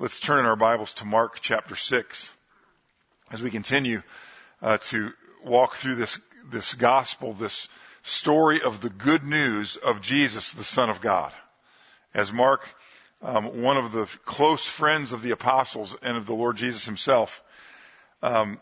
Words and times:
Let's 0.00 0.20
turn 0.20 0.38
in 0.38 0.46
our 0.46 0.54
Bibles 0.54 0.92
to 0.94 1.04
Mark 1.04 1.38
chapter 1.40 1.74
6 1.74 2.32
as 3.32 3.42
we 3.42 3.50
continue 3.50 4.02
uh, 4.62 4.78
to 4.82 5.10
walk 5.44 5.74
through 5.74 5.96
this, 5.96 6.20
this 6.48 6.74
gospel, 6.74 7.32
this 7.32 7.66
story 8.04 8.62
of 8.62 8.80
the 8.80 8.90
good 8.90 9.24
news 9.24 9.76
of 9.76 10.00
Jesus, 10.00 10.52
the 10.52 10.62
Son 10.62 10.88
of 10.88 11.00
God. 11.00 11.32
As 12.14 12.32
Mark, 12.32 12.76
um, 13.22 13.60
one 13.60 13.76
of 13.76 13.90
the 13.90 14.06
close 14.24 14.66
friends 14.66 15.12
of 15.12 15.22
the 15.22 15.32
apostles 15.32 15.96
and 16.00 16.16
of 16.16 16.26
the 16.26 16.34
Lord 16.34 16.56
Jesus 16.56 16.84
himself, 16.84 17.42
um, 18.22 18.60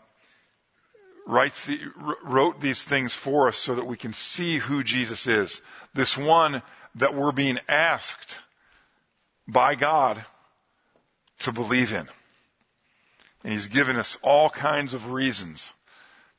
writes 1.27 1.65
the, 1.65 1.79
wrote 2.23 2.61
these 2.61 2.81
things 2.81 3.13
for 3.13 3.47
us 3.47 3.57
so 3.57 3.75
that 3.75 3.85
we 3.85 3.95
can 3.95 4.11
see 4.11 4.57
who 4.57 4.83
Jesus 4.83 5.27
is. 5.27 5.61
This 5.93 6.17
one 6.17 6.63
that 6.95 7.13
we're 7.13 7.31
being 7.31 7.59
asked 7.69 8.39
by 9.47 9.75
God 9.75 10.25
to 11.39 11.51
believe 11.51 11.91
in. 11.91 12.07
And 13.43 13.53
he's 13.53 13.67
given 13.67 13.97
us 13.97 14.17
all 14.21 14.49
kinds 14.49 14.93
of 14.93 15.11
reasons 15.11 15.71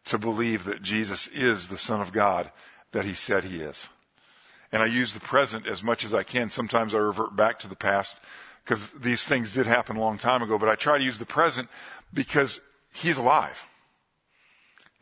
to 0.04 0.18
believe 0.18 0.64
that 0.64 0.82
Jesus 0.82 1.28
is 1.28 1.68
the 1.68 1.78
Son 1.78 2.00
of 2.00 2.12
God 2.12 2.50
that 2.92 3.04
he 3.04 3.14
said 3.14 3.44
he 3.44 3.60
is. 3.60 3.88
And 4.72 4.82
I 4.82 4.86
use 4.86 5.14
the 5.14 5.20
present 5.20 5.66
as 5.66 5.82
much 5.82 6.04
as 6.04 6.12
I 6.12 6.22
can. 6.22 6.50
Sometimes 6.50 6.94
I 6.94 6.98
revert 6.98 7.36
back 7.36 7.58
to 7.60 7.68
the 7.68 7.76
past 7.76 8.16
because 8.64 8.86
these 8.90 9.24
things 9.24 9.52
did 9.52 9.66
happen 9.66 9.96
a 9.96 10.00
long 10.00 10.18
time 10.18 10.42
ago, 10.42 10.58
but 10.58 10.68
I 10.68 10.74
try 10.74 10.98
to 10.98 11.04
use 11.04 11.18
the 11.18 11.26
present 11.26 11.68
because 12.12 12.60
he's 12.92 13.16
alive. 13.16 13.64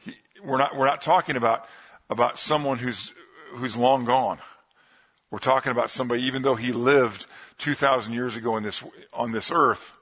He, 0.04 0.14
we're 0.44 0.58
not, 0.58 0.76
we're 0.76 0.86
not 0.86 1.02
talking 1.02 1.36
about, 1.36 1.66
about 2.08 2.38
someone 2.38 2.78
who's, 2.78 3.12
who's 3.54 3.76
long 3.76 4.04
gone. 4.04 4.38
We're 5.30 5.38
talking 5.38 5.72
about 5.72 5.90
somebody, 5.90 6.22
even 6.22 6.42
though 6.42 6.54
he 6.54 6.72
lived 6.72 7.26
2,000 7.58 8.12
years 8.12 8.36
ago 8.36 8.56
in 8.56 8.62
this, 8.62 8.82
on 9.12 9.32
this 9.32 9.50
earth, 9.50 9.94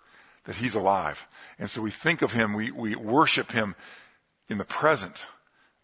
that 0.45 0.57
he's 0.57 0.75
alive. 0.75 1.27
And 1.59 1.71
so 1.71 1.83
we 1.83 1.91
think 1.91 2.23
of 2.23 2.33
him, 2.33 2.55
we, 2.55 2.71
we 2.71 2.95
worship 2.95 3.53
him 3.53 3.75
in 4.49 4.59
the 4.59 4.65
present 4.65 5.27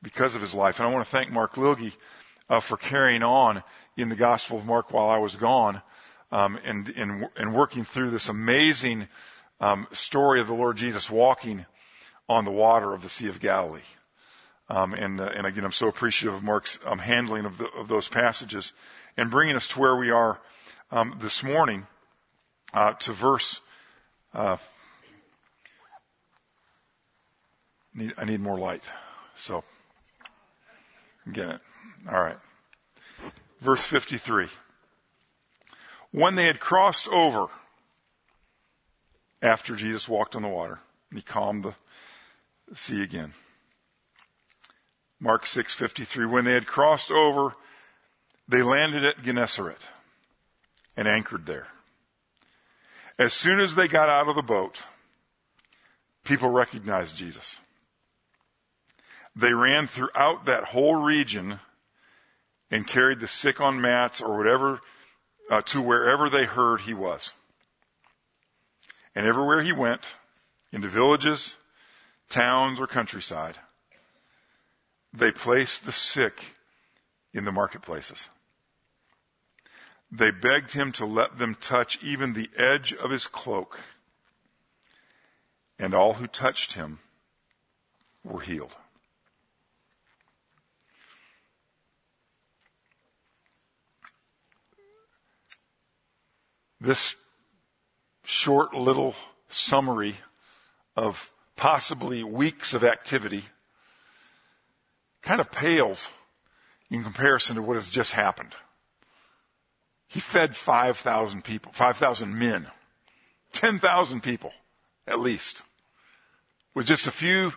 because 0.03 0.35
of 0.35 0.41
his 0.41 0.55
life. 0.55 0.79
And 0.79 0.89
I 0.89 0.93
want 0.93 1.05
to 1.05 1.11
thank 1.11 1.31
Mark 1.31 1.57
Lilge 1.57 1.97
uh, 2.49 2.61
for 2.61 2.77
carrying 2.77 3.23
on 3.23 3.63
in 3.97 4.09
the 4.09 4.17
Gospel 4.17 4.59
of 4.59 4.67
Mark 4.67 4.93
while 4.93 5.09
I 5.09 5.19
was 5.19 5.37
gone 5.37 5.83
um, 6.33 6.59
and, 6.65 6.89
and, 6.91 7.29
and 7.37 7.55
working 7.55 7.85
through 7.85 8.11
this 8.11 8.29
amazing 8.29 9.09
um, 9.61 9.87
story 9.93 10.41
of 10.41 10.47
the 10.47 10.55
Lord 10.55 10.77
Jesus 10.77 11.11
walking 11.11 11.67
on 12.29 12.45
the 12.45 12.51
water 12.51 12.93
of 12.93 13.03
the 13.03 13.09
Sea 13.09 13.29
of 13.29 13.41
Galilee. 13.41 13.81
Um, 14.69 14.95
and, 14.95 15.21
uh, 15.21 15.31
and 15.35 15.47
again, 15.47 15.65
I'm 15.65 15.73
so 15.73 15.89
appreciative 15.89 16.35
of 16.35 16.45
Mark's 16.45 16.79
um, 16.87 17.01
handling 17.01 17.45
of, 17.45 17.59
the, 17.59 17.69
of 17.73 17.89
those 17.89 18.09
passages 18.09 18.73
and 19.17 19.31
bringing 19.31 19.57
us 19.57 19.67
to 19.69 19.81
where 19.81 19.97
we 19.97 20.11
are 20.11 20.41
um, 20.91 21.17
this 21.21 21.43
morning 21.43 21.87
uh, 22.75 22.93
to 22.95 23.13
verse. 23.13 23.61
Uh, 24.35 24.57
need, 27.95 28.13
I 28.17 28.25
need 28.25 28.41
more 28.41 28.59
light, 28.59 28.85
so 29.37 29.65
get 31.33 31.49
it. 31.49 31.61
All 32.11 32.23
right. 32.23 32.39
Verse 33.61 33.85
53. 33.85 34.49
When 36.13 36.35
they 36.35 36.47
had 36.47 36.61
crossed 36.61 37.09
over, 37.09 37.47
after 39.43 39.77
Jesus 39.77 40.09
walked 40.09 40.37
on 40.37 40.43
the 40.43 40.49
water, 40.49 40.81
and 41.11 41.19
he 41.19 41.23
calmed 41.23 41.65
the 41.65 41.75
sea 42.75 43.03
again. 43.03 43.35
Mark 45.19 45.45
6:53 45.45 46.31
When 46.31 46.45
they 46.45 46.55
had 46.55 46.67
crossed 46.67 47.11
over 47.11 47.55
they 48.49 48.63
landed 48.63 49.05
at 49.05 49.23
Gennesaret 49.23 49.87
and 51.01 51.09
anchored 51.09 51.47
there. 51.47 51.67
As 53.19 53.33
soon 53.33 53.59
as 53.59 53.75
they 53.75 53.89
got 53.89 54.11
out 54.11 54.29
of 54.29 54.37
the 54.37 54.43
boat, 54.43 54.83
people 56.25 56.51
recognized 56.51 57.17
Jesus. 57.17 57.59
They 59.35 59.55
ran 59.55 59.87
throughout 59.87 60.45
that 60.45 60.65
whole 60.65 60.97
region 60.97 61.61
and 62.71 62.87
carried 62.87 63.21
the 63.21 63.27
sick 63.27 63.63
on 63.63 63.81
mats 63.81 64.21
or 64.21 64.37
whatever 64.37 64.81
uh, 65.51 65.63
to 65.63 65.81
wherever 65.81 66.29
they 66.29 66.45
heard 66.45 66.83
he 66.83 66.93
was. 66.93 67.33
And 69.15 69.27
everywhere 69.27 69.63
he 69.63 69.73
went, 69.73 70.17
into 70.71 70.89
villages, 70.89 71.57
towns, 72.29 72.79
or 72.79 72.87
countryside, 72.87 73.57
they 75.15 75.33
placed 75.33 75.87
the 75.87 75.93
sick 75.93 76.57
in 77.33 77.47
the 77.47 77.53
marketplaces. 77.53 78.29
They 80.13 80.31
begged 80.31 80.73
him 80.73 80.91
to 80.93 81.05
let 81.05 81.39
them 81.39 81.55
touch 81.55 81.99
even 82.03 82.33
the 82.33 82.51
edge 82.57 82.93
of 82.93 83.11
his 83.11 83.27
cloak. 83.27 83.81
And 85.79 85.95
all 85.95 86.15
who 86.15 86.27
touched 86.27 86.73
him 86.73 86.99
were 88.25 88.41
healed. 88.41 88.77
This 96.81 97.15
short 98.25 98.75
little 98.75 99.15
summary 99.49 100.17
of 100.97 101.31
possibly 101.55 102.25
weeks 102.25 102.73
of 102.73 102.83
activity 102.83 103.45
kind 105.23 105.41
of 105.41 105.53
pales 105.53 106.11
in 106.91 107.05
comparison 107.05 107.57
to 107.57 107.63
what 107.63 107.77
has 107.77 107.91
just 107.91 108.13
happened. 108.13 108.55
Fed 110.21 110.57
5,000 110.57 111.43
people, 111.43 111.73
5,000 111.73 112.39
men, 112.39 112.67
10,000 113.53 114.23
people 114.23 114.53
at 115.07 115.19
least, 115.19 115.63
with 116.75 116.87
just 116.87 117.07
a 117.07 117.11
few 117.11 117.53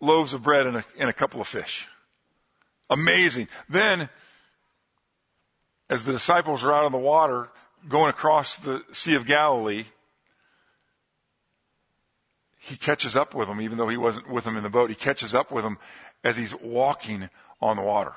loaves 0.00 0.32
of 0.32 0.42
bread 0.42 0.66
and 0.66 0.78
a, 0.78 0.84
and 0.98 1.10
a 1.10 1.12
couple 1.12 1.40
of 1.40 1.48
fish. 1.48 1.86
Amazing. 2.88 3.48
Then, 3.68 4.08
as 5.90 6.04
the 6.04 6.12
disciples 6.12 6.64
are 6.64 6.72
out 6.72 6.84
on 6.84 6.92
the 6.92 6.98
water 6.98 7.48
going 7.88 8.10
across 8.10 8.56
the 8.56 8.82
Sea 8.92 9.14
of 9.14 9.26
Galilee, 9.26 9.84
he 12.58 12.76
catches 12.76 13.14
up 13.14 13.34
with 13.34 13.46
them, 13.48 13.60
even 13.60 13.78
though 13.78 13.88
he 13.88 13.96
wasn't 13.96 14.28
with 14.28 14.44
them 14.44 14.56
in 14.56 14.62
the 14.62 14.70
boat. 14.70 14.90
He 14.90 14.96
catches 14.96 15.34
up 15.34 15.52
with 15.52 15.62
them 15.62 15.78
as 16.24 16.36
he's 16.36 16.54
walking 16.54 17.28
on 17.60 17.76
the 17.76 17.82
water. 17.82 18.12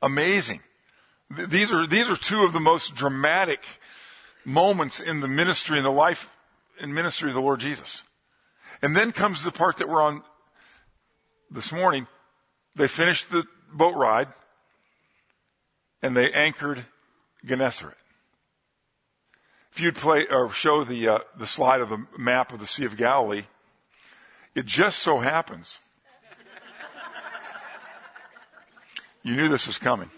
Amazing. 0.00 0.60
These 1.36 1.72
are, 1.72 1.86
these 1.86 2.10
are 2.10 2.16
two 2.16 2.42
of 2.42 2.52
the 2.52 2.60
most 2.60 2.94
dramatic 2.94 3.64
moments 4.44 5.00
in 5.00 5.20
the 5.20 5.28
ministry 5.28 5.78
and 5.78 5.86
the 5.86 5.90
life 5.90 6.28
and 6.80 6.94
ministry 6.94 7.30
of 7.30 7.34
the 7.34 7.40
Lord 7.40 7.60
Jesus. 7.60 8.02
And 8.82 8.96
then 8.96 9.12
comes 9.12 9.42
the 9.42 9.52
part 9.52 9.78
that 9.78 9.88
we're 9.88 10.02
on 10.02 10.22
this 11.50 11.72
morning. 11.72 12.06
They 12.74 12.88
finished 12.88 13.30
the 13.30 13.44
boat 13.72 13.94
ride 13.96 14.28
and 16.02 16.16
they 16.16 16.32
anchored 16.32 16.84
Gennesaret. 17.44 17.96
If 19.72 19.80
you'd 19.80 19.96
play 19.96 20.26
or 20.26 20.50
show 20.50 20.84
the 20.84 21.08
uh, 21.08 21.18
the 21.38 21.46
slide 21.46 21.80
of 21.80 21.88
the 21.88 22.04
map 22.18 22.52
of 22.52 22.60
the 22.60 22.66
Sea 22.66 22.84
of 22.84 22.98
Galilee, 22.98 23.44
it 24.54 24.66
just 24.66 24.98
so 24.98 25.20
happens. 25.20 25.78
you 29.22 29.34
knew 29.34 29.48
this 29.48 29.66
was 29.66 29.78
coming. 29.78 30.10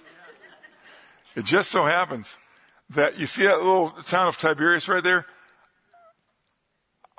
It 1.34 1.44
just 1.44 1.70
so 1.70 1.84
happens 1.84 2.36
that 2.90 3.18
you 3.18 3.26
see 3.26 3.44
that 3.44 3.58
little 3.58 3.90
town 4.06 4.28
of 4.28 4.38
Tiberias 4.38 4.88
right 4.88 5.02
there? 5.02 5.26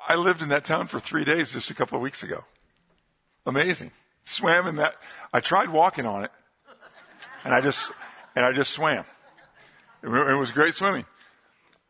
I 0.08 0.14
lived 0.14 0.42
in 0.42 0.48
that 0.50 0.64
town 0.64 0.86
for 0.86 1.00
three 1.00 1.24
days 1.24 1.52
just 1.52 1.70
a 1.70 1.74
couple 1.74 1.96
of 1.96 2.02
weeks 2.02 2.22
ago. 2.22 2.44
Amazing. 3.44 3.90
Swam 4.24 4.66
in 4.66 4.76
that. 4.76 4.94
I 5.32 5.40
tried 5.40 5.68
walking 5.68 6.06
on 6.06 6.24
it 6.24 6.30
and 7.44 7.52
I 7.52 7.60
just, 7.60 7.90
and 8.34 8.44
I 8.44 8.52
just 8.52 8.72
swam. 8.72 9.04
It 10.02 10.08
was 10.38 10.52
great 10.52 10.74
swimming. 10.74 11.04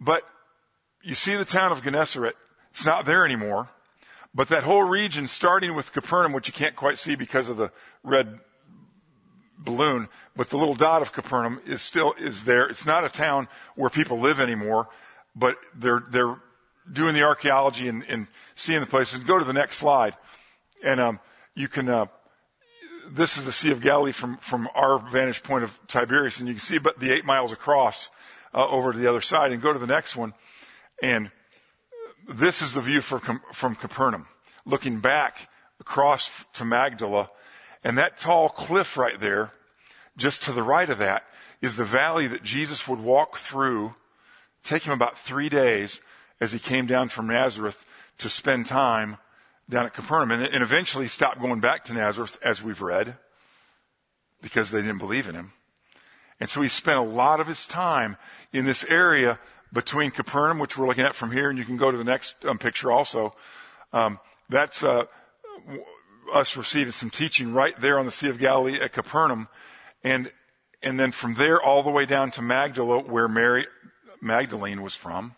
But 0.00 0.22
you 1.02 1.14
see 1.14 1.36
the 1.36 1.44
town 1.44 1.72
of 1.72 1.82
Gennesaret. 1.82 2.36
It's 2.72 2.86
not 2.86 3.04
there 3.04 3.24
anymore. 3.24 3.68
But 4.34 4.48
that 4.48 4.64
whole 4.64 4.82
region, 4.82 5.28
starting 5.28 5.74
with 5.74 5.92
Capernaum, 5.92 6.32
which 6.32 6.46
you 6.46 6.52
can't 6.52 6.76
quite 6.76 6.98
see 6.98 7.14
because 7.14 7.48
of 7.48 7.56
the 7.56 7.72
red 8.02 8.38
balloon, 9.58 10.08
but 10.34 10.50
the 10.50 10.56
little 10.56 10.74
dot 10.74 11.02
of 11.02 11.12
Capernaum 11.12 11.60
is 11.66 11.82
still 11.82 12.14
is 12.18 12.44
there. 12.44 12.66
It's 12.66 12.86
not 12.86 13.04
a 13.04 13.08
town 13.08 13.48
where 13.74 13.90
people 13.90 14.18
live 14.20 14.40
anymore, 14.40 14.88
but 15.34 15.58
they're 15.74 16.02
they're 16.10 16.36
doing 16.90 17.14
the 17.14 17.22
archaeology 17.22 17.88
and, 17.88 18.04
and 18.08 18.26
seeing 18.54 18.80
the 18.80 18.86
places. 18.86 19.20
Go 19.20 19.38
to 19.38 19.44
the 19.44 19.52
next 19.52 19.78
slide, 19.78 20.16
and 20.82 21.00
um, 21.00 21.20
you 21.54 21.68
can. 21.68 21.88
Uh, 21.88 22.06
this 23.08 23.38
is 23.38 23.44
the 23.44 23.52
Sea 23.52 23.70
of 23.70 23.80
Galilee 23.80 24.12
from 24.12 24.36
from 24.38 24.68
our 24.74 24.98
vantage 24.98 25.42
point 25.42 25.64
of 25.64 25.78
Tiberias, 25.86 26.38
and 26.38 26.48
you 26.48 26.54
can 26.54 26.60
see 26.60 26.78
but 26.78 26.98
the 26.98 27.12
eight 27.12 27.24
miles 27.24 27.52
across 27.52 28.10
uh, 28.54 28.66
over 28.68 28.92
to 28.92 28.98
the 28.98 29.08
other 29.08 29.20
side. 29.20 29.52
And 29.52 29.62
go 29.62 29.72
to 29.72 29.78
the 29.78 29.86
next 29.86 30.16
one, 30.16 30.34
and 31.02 31.30
this 32.28 32.62
is 32.62 32.74
the 32.74 32.80
view 32.80 33.00
from 33.00 33.40
from 33.52 33.74
Capernaum, 33.76 34.26
looking 34.64 35.00
back 35.00 35.48
across 35.80 36.44
to 36.54 36.64
Magdala 36.64 37.30
and 37.86 37.96
that 37.96 38.18
tall 38.18 38.48
cliff 38.48 38.96
right 38.96 39.20
there, 39.20 39.52
just 40.16 40.42
to 40.42 40.52
the 40.52 40.64
right 40.64 40.90
of 40.90 40.98
that, 40.98 41.22
is 41.62 41.76
the 41.76 41.84
valley 41.84 42.26
that 42.26 42.42
Jesus 42.42 42.88
would 42.88 42.98
walk 42.98 43.38
through, 43.38 43.94
take 44.64 44.82
him 44.82 44.92
about 44.92 45.16
three 45.16 45.48
days, 45.48 46.00
as 46.40 46.50
he 46.50 46.58
came 46.58 46.86
down 46.86 47.10
from 47.10 47.28
Nazareth 47.28 47.84
to 48.18 48.28
spend 48.28 48.66
time 48.66 49.18
down 49.70 49.86
at 49.86 49.94
Capernaum 49.94 50.32
and, 50.32 50.42
and 50.42 50.64
eventually 50.64 51.06
stopped 51.06 51.40
going 51.40 51.60
back 51.60 51.84
to 51.84 51.94
Nazareth, 51.94 52.36
as 52.42 52.60
we've 52.60 52.82
read, 52.82 53.18
because 54.42 54.72
they 54.72 54.82
didn't 54.82 54.98
believe 54.98 55.28
in 55.28 55.36
him. 55.36 55.52
And 56.40 56.50
so 56.50 56.62
he 56.62 56.68
spent 56.68 56.98
a 56.98 57.02
lot 57.02 57.38
of 57.38 57.46
his 57.46 57.66
time 57.66 58.16
in 58.52 58.64
this 58.64 58.82
area 58.88 59.38
between 59.72 60.10
Capernaum, 60.10 60.58
which 60.58 60.76
we're 60.76 60.88
looking 60.88 61.04
at 61.04 61.14
from 61.14 61.30
here, 61.30 61.50
and 61.50 61.56
you 61.56 61.64
can 61.64 61.76
go 61.76 61.92
to 61.92 61.96
the 61.96 62.02
next 62.02 62.34
um, 62.46 62.58
picture 62.58 62.90
also. 62.90 63.36
Um, 63.92 64.18
that's 64.48 64.82
uh, 64.82 65.04
us 66.32 66.56
receiving 66.56 66.92
some 66.92 67.10
teaching 67.10 67.52
right 67.52 67.78
there 67.80 67.98
on 67.98 68.06
the 68.06 68.12
Sea 68.12 68.28
of 68.28 68.38
Galilee 68.38 68.80
at 68.80 68.92
Capernaum, 68.92 69.48
and 70.02 70.30
and 70.82 71.00
then 71.00 71.12
from 71.12 71.34
there 71.34 71.60
all 71.60 71.82
the 71.82 71.90
way 71.90 72.06
down 72.06 72.30
to 72.32 72.42
Magdala, 72.42 73.00
where 73.00 73.28
Mary 73.28 73.66
Magdalene 74.20 74.82
was 74.82 74.94
from. 74.94 75.34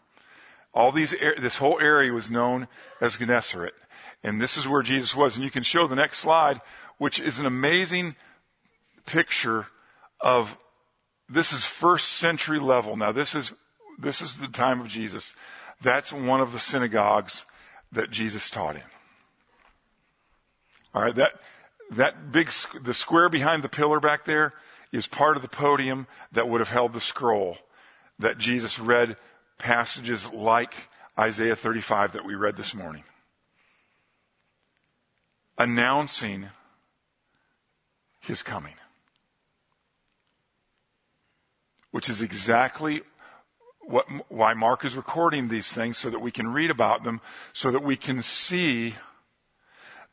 All 0.74 0.92
these 0.92 1.14
this 1.38 1.56
whole 1.56 1.80
area 1.80 2.12
was 2.12 2.30
known 2.30 2.68
as 3.00 3.16
Gennesaret, 3.16 3.74
and 4.22 4.40
this 4.40 4.56
is 4.56 4.68
where 4.68 4.82
Jesus 4.82 5.14
was. 5.14 5.36
And 5.36 5.44
you 5.44 5.50
can 5.50 5.62
show 5.62 5.86
the 5.86 5.96
next 5.96 6.18
slide, 6.18 6.60
which 6.98 7.18
is 7.18 7.38
an 7.38 7.46
amazing 7.46 8.16
picture 9.06 9.66
of 10.20 10.58
this 11.28 11.52
is 11.52 11.64
first 11.64 12.08
century 12.08 12.58
level. 12.58 12.96
Now 12.96 13.12
this 13.12 13.34
is 13.34 13.52
this 13.98 14.20
is 14.20 14.36
the 14.36 14.48
time 14.48 14.80
of 14.80 14.88
Jesus. 14.88 15.34
That's 15.82 16.12
one 16.12 16.40
of 16.40 16.52
the 16.52 16.58
synagogues 16.58 17.44
that 17.92 18.10
Jesus 18.10 18.50
taught 18.50 18.76
in. 18.76 18.82
All 20.98 21.04
right, 21.04 21.14
that 21.14 21.34
that 21.92 22.32
big 22.32 22.50
the 22.82 22.92
square 22.92 23.28
behind 23.28 23.62
the 23.62 23.68
pillar 23.68 24.00
back 24.00 24.24
there 24.24 24.52
is 24.90 25.06
part 25.06 25.36
of 25.36 25.42
the 25.42 25.48
podium 25.48 26.08
that 26.32 26.48
would 26.48 26.60
have 26.60 26.70
held 26.70 26.92
the 26.92 27.00
scroll 27.00 27.56
that 28.18 28.36
Jesus 28.36 28.80
read 28.80 29.16
passages 29.58 30.28
like 30.32 30.88
Isaiah 31.16 31.54
35 31.54 32.14
that 32.14 32.24
we 32.24 32.34
read 32.34 32.56
this 32.56 32.74
morning. 32.74 33.04
Announcing 35.56 36.46
his 38.18 38.42
coming. 38.42 38.74
Which 41.92 42.08
is 42.08 42.22
exactly 42.22 43.02
what, 43.82 44.06
why 44.28 44.52
Mark 44.54 44.84
is 44.84 44.96
recording 44.96 45.46
these 45.46 45.68
things 45.68 45.96
so 45.96 46.10
that 46.10 46.18
we 46.18 46.32
can 46.32 46.52
read 46.52 46.72
about 46.72 47.04
them, 47.04 47.20
so 47.52 47.70
that 47.70 47.84
we 47.84 47.94
can 47.94 48.20
see 48.20 48.96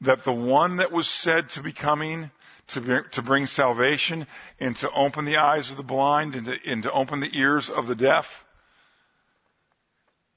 that 0.01 0.23
the 0.23 0.33
one 0.33 0.77
that 0.77 0.91
was 0.91 1.07
said 1.07 1.49
to 1.51 1.61
be 1.61 1.71
coming 1.71 2.31
to, 2.67 2.81
bring, 2.81 3.03
to 3.11 3.21
bring 3.21 3.47
salvation 3.47 4.27
and 4.59 4.75
to 4.77 4.89
open 4.91 5.25
the 5.25 5.37
eyes 5.37 5.69
of 5.69 5.77
the 5.77 5.83
blind 5.83 6.35
and 6.35 6.47
to, 6.47 6.59
and 6.65 6.83
to 6.83 6.91
open 6.91 7.19
the 7.19 7.37
ears 7.37 7.69
of 7.69 7.87
the 7.87 7.95
deaf 7.95 8.45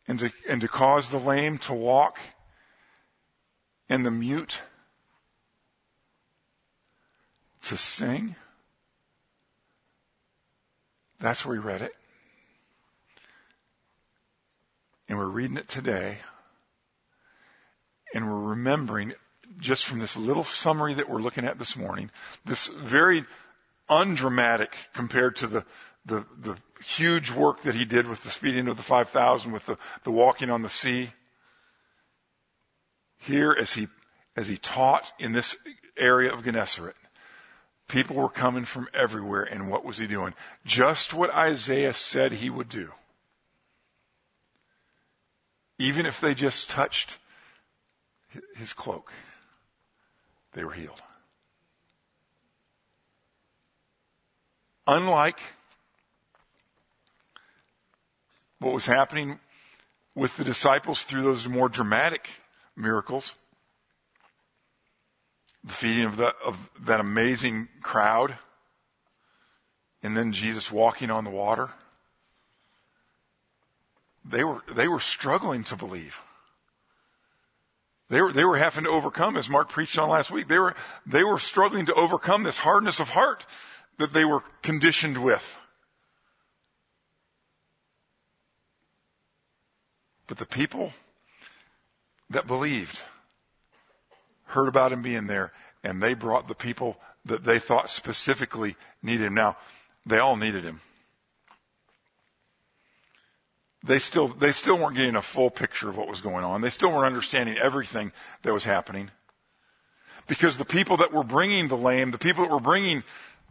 and 0.07 0.19
to, 0.21 0.33
and 0.49 0.61
to 0.61 0.69
cause 0.69 1.11
the 1.11 1.19
lame 1.19 1.59
to 1.59 1.75
walk 1.75 2.19
and 3.89 4.05
the 4.05 4.11
mute 4.11 4.61
to 7.63 7.77
sing. 7.77 8.37
That's 11.21 11.45
where 11.45 11.59
we 11.59 11.59
read 11.59 11.83
it. 11.83 11.95
And 15.09 15.19
we're 15.19 15.27
reading 15.27 15.57
it 15.57 15.69
today. 15.69 16.19
And 18.15 18.29
we're 18.29 18.51
remembering 18.51 19.15
just 19.59 19.85
from 19.85 19.99
this 19.99 20.17
little 20.17 20.45
summary 20.45 20.95
that 20.95 21.09
we're 21.09 21.21
looking 21.21 21.45
at 21.45 21.59
this 21.59 21.77
morning, 21.77 22.11
this 22.45 22.67
very 22.67 23.25
undramatic 23.89 24.77
compared 24.95 25.37
to 25.37 25.47
the, 25.47 25.65
the, 26.05 26.25
the 26.41 26.57
huge 26.83 27.31
work 27.31 27.63
that 27.63 27.75
he 27.75 27.85
did 27.85 28.07
with 28.07 28.23
the 28.23 28.31
feeding 28.31 28.69
of 28.69 28.77
the 28.77 28.83
5,000, 28.83 29.53
with 29.53 29.67
the, 29.67 29.77
the 30.05 30.11
walking 30.11 30.51
on 30.51 30.63
the 30.63 30.69
sea. 30.69 31.13
Here, 33.19 33.55
as 33.59 33.73
he, 33.73 33.89
as 34.37 34.49
he 34.49 34.57
taught 34.57 35.13
in 35.19 35.33
this 35.33 35.57
area 35.97 36.33
of 36.33 36.45
Gennesaret, 36.45 36.95
people 37.89 38.17
were 38.17 38.29
coming 38.29 38.65
from 38.65 38.89
everywhere, 38.95 39.43
and 39.43 39.71
what 39.71 39.85
was 39.85 39.99
he 39.99 40.07
doing? 40.07 40.35
Just 40.65 41.13
what 41.13 41.35
Isaiah 41.35 41.95
said 41.95 42.35
he 42.35 42.51
would 42.51 42.69
do. 42.69 42.93
Even 45.79 46.07
if 46.07 46.21
they 46.21 46.35
just 46.35 46.69
touched 46.69 47.19
his 48.57 48.73
cloak, 48.73 49.13
they 50.53 50.65
were 50.65 50.73
healed. 50.73 51.03
Unlike 54.87 55.41
what 58.59 58.73
was 58.73 58.87
happening 58.87 59.39
with 60.15 60.37
the 60.37 60.45
disciples 60.45 61.03
through 61.03 61.23
those 61.23 61.47
more 61.47 61.69
dramatic 61.69 62.29
miracles, 62.75 63.35
the 65.63 65.73
feeding 65.73 66.05
of, 66.05 66.17
the, 66.17 66.33
of 66.45 66.71
that 66.81 67.01
amazing 67.01 67.69
crowd, 67.83 68.37
and 70.03 70.17
then 70.17 70.33
Jesus 70.33 70.73
walking 70.73 71.11
on 71.11 71.25
the 71.25 71.31
water, 71.31 71.71
they 74.25 74.45
were, 74.45 74.63
they 74.75 74.89
were 74.89 75.01
struggling 75.01 75.65
to 75.65 75.77
believe. 75.77 76.21
They 78.11 78.23
were, 78.23 78.33
they 78.33 78.45
were 78.45 78.57
having 78.57 78.85
to 78.85 78.91
overcome, 78.91 79.37
as 79.37 79.49
Mark 79.49 79.69
preached 79.69 79.99
on 79.99 80.09
last 80.09 80.31
week, 80.31 80.49
they 80.49 80.59
were, 80.59 80.75
they 81.05 81.23
were 81.23 81.39
struggling 81.39 81.87
to 81.87 81.95
overcome 81.95 82.43
this 82.43 82.59
hardness 82.59 83.01
of 83.01 83.11
heart 83.11 83.45
that 83.99 84.13
they 84.13 84.25
were 84.25 84.43
conditioned 84.63 85.23
with. 85.23 85.59
But 90.27 90.39
the 90.39 90.47
people 90.47 90.93
that 92.31 92.47
believed 92.47 93.03
heard 94.47 94.69
about 94.69 94.93
him 94.93 95.03
being 95.03 95.27
there, 95.27 95.53
and 95.85 96.03
they 96.03 96.15
brought 96.15 96.49
the 96.49 96.55
people 96.55 96.97
that 97.27 97.45
they 97.45 97.59
thought 97.59 97.91
specifically 97.91 98.77
needed 99.03 99.27
him. 99.27 99.35
Now, 99.35 99.57
they 100.07 100.19
all 100.19 100.37
needed 100.37 100.65
him 100.65 100.81
they 103.89 103.99
still, 103.99 104.29
they 104.29 104.53
still 104.53 104.77
weren't 104.77 104.97
getting 104.97 105.17
a 105.17 105.23
full 105.23 105.51
picture 105.51 105.89
of 105.89 105.97
what 105.97 106.09
was 106.09 106.21
going 106.21 106.45
on. 106.45 106.61
They 106.61 106.69
still 106.69 106.91
weren't 106.91 107.07
understanding 107.07 107.57
everything 107.57 108.13
that 108.43 108.53
was 108.53 108.65
happening. 108.65 109.11
Because 110.27 110.59
the 110.59 110.67
people 110.67 110.99
that 110.99 111.11
were 111.11 111.25
bringing 111.25 111.69
the 111.69 111.77
lame, 111.77 112.11
the 112.11 112.19
people 112.19 112.45
that 112.45 112.53
were 112.53 112.61
bringing 112.61 113.03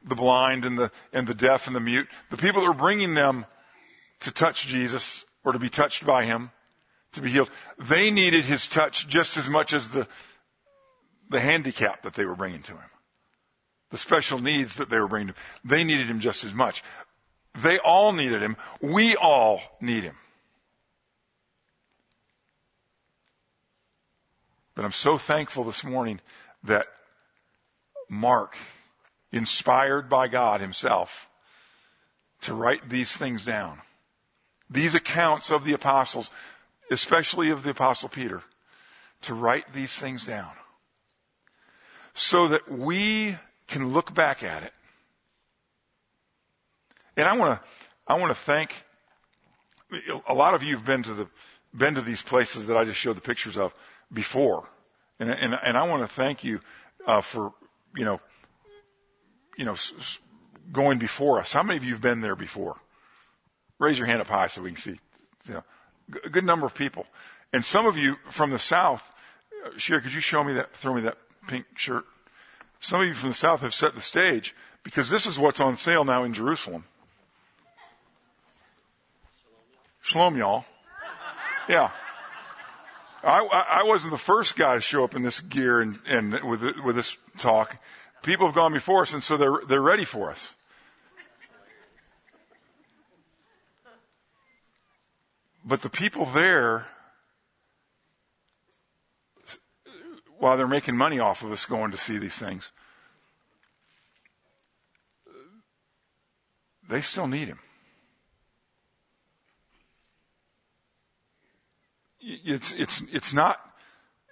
the 0.03 0.13
blind 0.13 0.63
and 0.63 0.77
the, 0.77 0.91
and 1.11 1.25
the 1.25 1.33
deaf 1.33 1.65
and 1.65 1.75
the 1.75 1.79
mute, 1.79 2.07
the 2.29 2.37
people 2.37 2.61
that 2.61 2.67
were 2.67 2.75
bringing 2.75 3.15
them 3.15 3.47
to 4.19 4.31
touch 4.31 4.67
Jesus 4.67 5.25
or 5.43 5.53
to 5.53 5.59
be 5.59 5.69
touched 5.69 6.05
by 6.05 6.23
him, 6.23 6.51
to 7.13 7.21
be 7.21 7.31
healed, 7.31 7.49
they 7.79 8.11
needed 8.11 8.45
his 8.45 8.67
touch 8.67 9.07
just 9.07 9.37
as 9.37 9.49
much 9.49 9.73
as 9.73 9.89
the, 9.89 10.07
the 11.31 11.39
handicap 11.39 12.03
that 12.03 12.13
they 12.13 12.25
were 12.25 12.35
bringing 12.35 12.61
to 12.61 12.73
him. 12.73 12.89
The 13.89 13.97
special 13.97 14.37
needs 14.37 14.75
that 14.75 14.91
they 14.91 14.99
were 14.99 15.07
bringing 15.07 15.29
to 15.29 15.33
him. 15.33 15.39
They 15.65 15.83
needed 15.83 16.05
him 16.05 16.19
just 16.19 16.43
as 16.43 16.53
much. 16.53 16.83
They 17.55 17.79
all 17.79 18.13
needed 18.13 18.43
him. 18.43 18.55
We 18.83 19.15
all 19.15 19.61
need 19.81 20.03
him. 20.03 20.13
But 24.77 24.85
I'm 24.85 24.91
so 24.91 25.17
thankful 25.17 25.63
this 25.63 25.83
morning 25.83 26.21
that 26.63 26.85
Mark, 28.07 28.55
inspired 29.31 30.07
by 30.07 30.27
God 30.27 30.61
himself, 30.61 31.27
to 32.41 32.53
write 32.53 32.87
these 32.87 33.11
things 33.11 33.43
down. 33.43 33.81
These 34.69 34.93
accounts 34.93 35.49
of 35.49 35.65
the 35.65 35.73
apostles, 35.73 36.29
especially 36.91 37.49
of 37.49 37.63
the 37.63 37.71
apostle 37.71 38.07
Peter, 38.07 38.43
to 39.23 39.33
write 39.33 39.73
these 39.73 39.93
things 39.93 40.25
down. 40.25 40.51
So 42.13 42.47
that 42.47 42.71
we 42.71 43.37
can 43.67 43.91
look 43.91 44.13
back 44.13 44.43
at 44.43 44.61
it 44.61 44.73
and 47.15 47.27
I 47.27 47.35
want 47.35 47.59
to, 47.59 47.67
I 48.07 48.13
want 48.13 48.29
to 48.29 48.35
thank, 48.35 48.75
a 50.27 50.35
lot 50.35 50.53
of 50.53 50.61
you 50.61 50.75
have 50.75 50.85
been 50.85 51.01
to 51.01 51.15
the, 51.15 51.27
been 51.75 51.95
to 51.95 52.01
these 52.01 52.21
places 52.21 52.67
that 52.67 52.77
I 52.77 52.85
just 52.85 52.99
showed 52.99 53.17
the 53.17 53.21
pictures 53.21 53.57
of 53.57 53.73
before. 54.11 54.67
And, 55.19 55.29
and, 55.29 55.53
and 55.53 55.77
I 55.77 55.83
want 55.87 56.03
to 56.03 56.07
thank 56.07 56.43
you, 56.43 56.59
uh, 57.05 57.21
for, 57.21 57.53
you 57.95 58.05
know, 58.05 58.19
you 59.57 59.65
know, 59.65 59.75
going 60.71 60.99
before 60.99 61.39
us. 61.39 61.53
How 61.53 61.63
many 61.63 61.77
of 61.77 61.83
you 61.83 61.93
have 61.93 62.01
been 62.01 62.21
there 62.21 62.35
before? 62.35 62.77
Raise 63.79 63.97
your 63.97 64.07
hand 64.07 64.21
up 64.21 64.27
high 64.27 64.47
so 64.47 64.61
we 64.61 64.71
can 64.71 64.81
see. 64.81 64.99
You 65.45 65.53
know, 65.55 65.63
a 66.23 66.29
good 66.29 66.43
number 66.43 66.65
of 66.65 66.75
people. 66.75 67.05
And 67.53 67.63
some 67.65 67.85
of 67.85 67.97
you 67.97 68.17
from 68.29 68.51
the 68.51 68.59
South, 68.59 69.03
uh, 69.65 69.69
Sherry, 69.77 70.01
could 70.01 70.13
you 70.13 70.21
show 70.21 70.43
me 70.43 70.53
that, 70.53 70.75
throw 70.75 70.93
me 70.93 71.01
that 71.01 71.17
pink 71.47 71.65
shirt? 71.75 72.05
Some 72.79 73.01
of 73.01 73.07
you 73.07 73.13
from 73.13 73.29
the 73.29 73.35
South 73.35 73.61
have 73.61 73.73
set 73.73 73.95
the 73.95 74.01
stage 74.01 74.53
because 74.83 75.09
this 75.09 75.25
is 75.25 75.39
what's 75.39 75.59
on 75.59 75.77
sale 75.77 76.03
now 76.03 76.23
in 76.23 76.33
Jerusalem. 76.33 76.83
Shalom, 80.01 80.37
y'all. 80.37 80.65
Yeah. 81.67 81.91
I, 83.23 83.39
I 83.81 83.83
wasn't 83.83 84.11
the 84.11 84.17
first 84.17 84.55
guy 84.55 84.75
to 84.75 84.81
show 84.81 85.03
up 85.03 85.15
in 85.15 85.23
this 85.23 85.39
gear 85.39 85.81
and, 85.81 85.99
and 86.07 86.43
with, 86.43 86.61
with 86.83 86.95
this 86.95 87.17
talk. 87.39 87.77
People 88.23 88.45
have 88.45 88.55
gone 88.55 88.73
before 88.73 89.01
us, 89.01 89.13
and 89.13 89.23
so 89.23 89.37
they're, 89.37 89.61
they're 89.67 89.81
ready 89.81 90.05
for 90.05 90.29
us. 90.29 90.53
But 95.65 95.81
the 95.81 95.89
people 95.89 96.25
there, 96.25 96.87
while 100.39 100.55
they're 100.55 100.67
making 100.67 100.95
money 100.95 101.19
off 101.19 101.43
of 101.43 101.51
us 101.51 101.65
going 101.65 101.91
to 101.91 101.97
see 101.97 102.17
these 102.17 102.35
things, 102.35 102.71
they 106.87 107.01
still 107.01 107.27
need 107.27 107.49
him. 107.49 107.59
It's, 112.29 112.73
it's, 112.73 113.01
it's 113.09 113.33
not, 113.33 113.57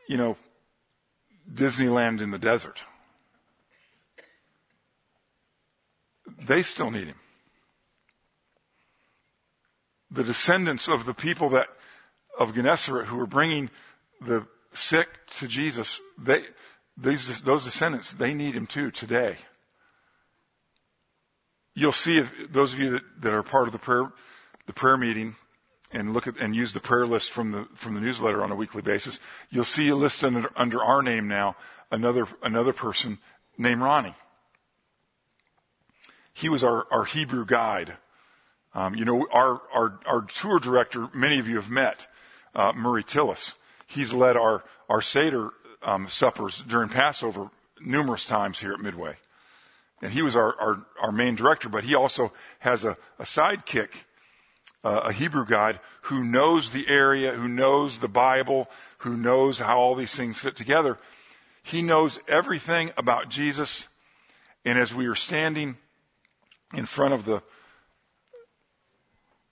you 0.10 0.18
know, 0.18 0.36
Disneyland 1.52 2.20
in 2.20 2.32
the 2.32 2.38
desert. 2.38 2.82
They 6.42 6.62
still 6.62 6.92
need 6.92 7.08
him. 7.08 7.20
The 10.12 10.26
descendants 10.26 10.90
of 10.90 11.06
the 11.06 11.14
people 11.14 11.50
that, 11.52 11.68
of 12.38 12.54
Gennesaret 12.54 13.06
who 13.06 13.16
were 13.16 13.26
bringing 13.26 13.70
the 14.20 14.46
sick 14.74 15.08
to 15.38 15.48
Jesus, 15.48 16.02
they, 16.18 16.44
these, 16.98 17.42
those 17.42 17.64
descendants, 17.64 18.14
they 18.14 18.34
need 18.34 18.56
him 18.56 18.68
too 18.68 18.92
today. 18.92 19.38
You'll 21.74 21.94
see 21.94 22.18
if 22.18 22.52
those 22.52 22.74
of 22.74 22.80
you 22.80 22.92
that, 22.92 23.04
that 23.22 23.34
are 23.34 23.44
part 23.44 23.68
of 23.68 23.72
the 23.72 23.80
prayer, 23.80 24.12
the 24.66 24.74
prayer 24.74 24.98
meeting 24.98 25.36
and 25.92 26.14
look 26.14 26.28
at 26.28 26.38
and 26.38 26.56
use 26.56 26.74
the 26.74 26.80
prayer 26.80 27.08
list 27.08 27.32
from 27.32 27.52
the 27.52 27.68
from 27.76 27.94
the 27.94 28.02
newsletter 28.02 28.44
on 28.44 28.52
a 28.52 28.56
weekly 28.56 28.82
basis, 28.82 29.20
you'll 29.50 29.66
see 29.66 29.90
a 29.90 29.96
list 29.96 30.24
under, 30.24 30.50
under 30.56 30.84
our 30.84 31.02
name 31.02 31.28
now 31.28 31.56
another 31.92 32.28
another 32.44 32.74
person 32.74 33.18
named 33.58 33.82
Ronnie. 33.82 34.16
He 36.34 36.50
was 36.50 36.64
our, 36.64 36.86
our 36.92 37.06
Hebrew 37.06 37.46
guide. 37.46 37.94
Um, 38.74 38.94
you 38.94 39.06
know, 39.06 39.26
our, 39.32 39.62
our 39.74 40.00
our 40.06 40.22
tour 40.24 40.60
director, 40.60 41.08
many 41.14 41.40
of 41.40 41.48
you 41.48 41.56
have 41.56 41.70
met, 41.70 42.08
uh, 42.54 42.74
Murray 42.76 43.04
Tillis. 43.04 43.54
He's 43.88 44.14
led 44.14 44.36
our 44.36 44.64
our 44.90 45.02
Seder 45.02 45.52
um, 45.82 46.08
suppers 46.10 46.64
during 46.68 46.90
Passover 46.90 47.50
numerous 47.80 48.26
times 48.26 48.60
here 48.60 48.74
at 48.74 48.82
Midway, 48.82 49.16
and 50.02 50.12
he 50.12 50.22
was 50.22 50.36
our 50.36 50.60
our, 50.60 50.86
our 51.02 51.12
main 51.14 51.36
director. 51.36 51.70
But 51.70 51.86
he 51.86 51.96
also 51.96 52.34
has 52.60 52.84
a, 52.84 52.98
a 53.18 53.24
sidekick 53.24 53.92
uh, 54.86 55.02
a 55.06 55.12
Hebrew 55.12 55.46
guide 55.46 55.80
who 56.04 56.24
knows 56.24 56.70
the 56.70 56.88
area, 56.88 57.34
who 57.34 57.48
knows 57.48 58.00
the 58.00 58.08
Bible, 58.08 58.70
who 59.00 59.18
knows 59.18 59.58
how 59.58 59.80
all 59.80 59.96
these 59.96 60.14
things 60.14 60.38
fit 60.38 60.56
together. 60.56 61.00
He 61.64 61.82
knows 61.82 62.20
everything 62.28 62.92
about 62.96 63.28
Jesus. 63.28 63.88
And 64.64 64.78
as 64.78 64.94
we 64.94 65.10
were 65.10 65.16
standing 65.16 65.78
in 66.76 66.86
front 66.86 67.16
of 67.16 67.26
the 67.26 67.42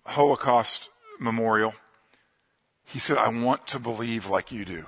Holocaust 0.06 0.90
memorial, 1.20 1.74
he 2.86 3.00
said, 3.00 3.18
I 3.18 3.30
want 3.30 3.66
to 3.68 3.80
believe 3.80 4.28
like 4.28 4.52
you 4.52 4.66
do. 4.66 4.86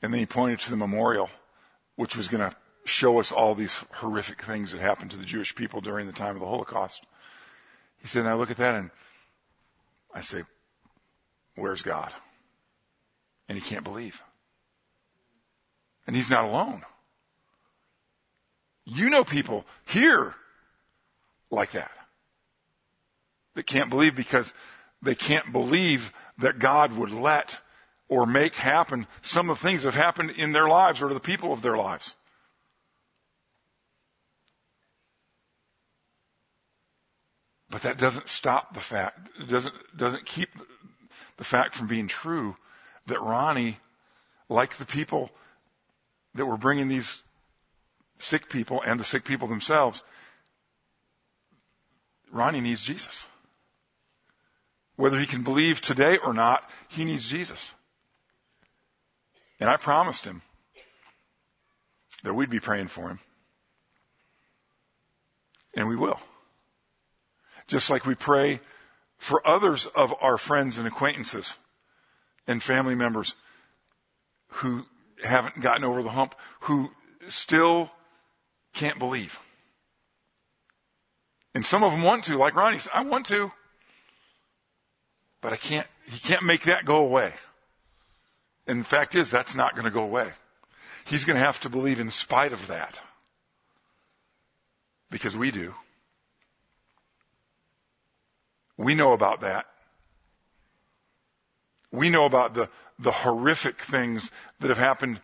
And 0.00 0.14
then 0.14 0.20
he 0.20 0.26
pointed 0.26 0.60
to 0.60 0.70
the 0.70 0.76
memorial, 0.76 1.28
which 1.96 2.16
was 2.16 2.28
going 2.28 2.48
to 2.48 2.56
show 2.84 3.18
us 3.18 3.32
all 3.32 3.56
these 3.56 3.80
horrific 3.94 4.42
things 4.42 4.70
that 4.70 4.80
happened 4.80 5.10
to 5.10 5.16
the 5.16 5.24
Jewish 5.24 5.56
people 5.56 5.80
during 5.80 6.06
the 6.06 6.12
time 6.12 6.36
of 6.36 6.40
the 6.40 6.46
Holocaust. 6.46 7.04
He 8.02 8.08
said, 8.08 8.20
and 8.20 8.28
I 8.28 8.34
look 8.34 8.50
at 8.50 8.56
that 8.56 8.74
and 8.74 8.90
I 10.12 10.20
say, 10.20 10.42
where's 11.54 11.82
God? 11.82 12.12
And 13.48 13.56
he 13.56 13.64
can't 13.64 13.84
believe. 13.84 14.20
And 16.06 16.16
he's 16.16 16.28
not 16.28 16.44
alone. 16.44 16.82
You 18.84 19.08
know 19.08 19.22
people 19.22 19.64
here 19.86 20.34
like 21.50 21.70
that 21.72 21.92
that 23.54 23.66
can't 23.66 23.90
believe 23.90 24.16
because 24.16 24.52
they 25.00 25.14
can't 25.14 25.52
believe 25.52 26.12
that 26.38 26.58
God 26.58 26.92
would 26.94 27.12
let 27.12 27.60
or 28.08 28.26
make 28.26 28.56
happen 28.56 29.06
some 29.20 29.48
of 29.48 29.60
the 29.60 29.68
things 29.68 29.82
that 29.82 29.94
have 29.94 30.02
happened 30.02 30.30
in 30.30 30.52
their 30.52 30.68
lives 30.68 31.00
or 31.00 31.08
to 31.08 31.14
the 31.14 31.20
people 31.20 31.52
of 31.52 31.62
their 31.62 31.76
lives. 31.76 32.16
But 37.72 37.80
that 37.82 37.96
doesn't 37.96 38.28
stop 38.28 38.74
the 38.74 38.80
fact, 38.80 39.48
doesn't, 39.48 39.74
doesn't 39.96 40.26
keep 40.26 40.50
the 41.38 41.44
fact 41.44 41.74
from 41.74 41.86
being 41.86 42.06
true 42.06 42.56
that 43.06 43.18
Ronnie, 43.18 43.78
like 44.50 44.76
the 44.76 44.84
people 44.84 45.30
that 46.34 46.44
were 46.44 46.58
bringing 46.58 46.88
these 46.88 47.22
sick 48.18 48.50
people 48.50 48.82
and 48.84 49.00
the 49.00 49.04
sick 49.04 49.24
people 49.24 49.48
themselves, 49.48 50.02
Ronnie 52.30 52.60
needs 52.60 52.84
Jesus. 52.84 53.24
Whether 54.96 55.18
he 55.18 55.26
can 55.26 55.42
believe 55.42 55.80
today 55.80 56.18
or 56.18 56.34
not, 56.34 56.68
he 56.88 57.06
needs 57.06 57.26
Jesus. 57.26 57.72
And 59.58 59.70
I 59.70 59.78
promised 59.78 60.26
him 60.26 60.42
that 62.22 62.34
we'd 62.34 62.50
be 62.50 62.60
praying 62.60 62.88
for 62.88 63.08
him. 63.08 63.20
And 65.74 65.88
we 65.88 65.96
will 65.96 66.20
just 67.66 67.90
like 67.90 68.04
we 68.04 68.14
pray 68.14 68.60
for 69.18 69.46
others 69.46 69.86
of 69.94 70.14
our 70.20 70.36
friends 70.36 70.78
and 70.78 70.86
acquaintances 70.86 71.56
and 72.46 72.62
family 72.62 72.94
members 72.94 73.34
who 74.48 74.84
haven't 75.22 75.60
gotten 75.60 75.84
over 75.84 76.02
the 76.02 76.10
hump, 76.10 76.34
who 76.62 76.90
still 77.28 77.90
can't 78.74 78.98
believe. 78.98 79.38
And 81.54 81.64
some 81.64 81.84
of 81.84 81.92
them 81.92 82.02
want 82.02 82.24
to, 82.24 82.36
like 82.36 82.54
Ronnie 82.54 82.78
said, 82.78 82.92
I 82.94 83.02
want 83.02 83.26
to, 83.26 83.52
but 85.40 85.52
I 85.52 85.56
can't, 85.56 85.86
he 86.10 86.18
can't 86.18 86.42
make 86.42 86.64
that 86.64 86.84
go 86.84 86.96
away. 86.96 87.34
And 88.66 88.80
the 88.80 88.84
fact 88.84 89.14
is, 89.14 89.30
that's 89.30 89.54
not 89.54 89.74
going 89.74 89.84
to 89.84 89.90
go 89.90 90.02
away. 90.02 90.32
He's 91.04 91.24
going 91.24 91.36
to 91.36 91.44
have 91.44 91.60
to 91.60 91.68
believe 91.68 92.00
in 92.00 92.10
spite 92.10 92.52
of 92.52 92.68
that. 92.68 93.00
Because 95.10 95.36
we 95.36 95.50
do. 95.50 95.74
We 98.76 98.94
know 98.94 99.12
about 99.12 99.40
that. 99.40 99.66
We 101.90 102.08
know 102.08 102.24
about 102.24 102.54
the, 102.54 102.68
the 102.98 103.12
horrific 103.12 103.80
things 103.82 104.30
that 104.60 104.68
have 104.68 104.78
happened 104.78 105.20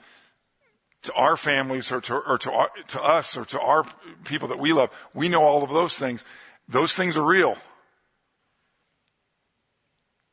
to 1.02 1.12
our 1.14 1.37
families 1.37 1.90
or 1.90 2.00
to, 2.02 2.14
or 2.14 2.38
to, 2.38 2.52
our, 2.52 2.71
to 2.88 3.02
us 3.02 3.37
or 3.37 3.45
to 3.47 3.61
our 3.61 3.85
people 4.25 4.49
that 4.49 4.59
we 4.59 4.73
love. 4.73 4.90
We 5.14 5.28
know 5.28 5.45
all 5.45 5.62
of 5.62 5.71
those 5.71 5.95
things. 5.95 6.25
Those 6.69 6.93
things 6.93 7.17
are 7.17 7.25
real. 7.25 7.57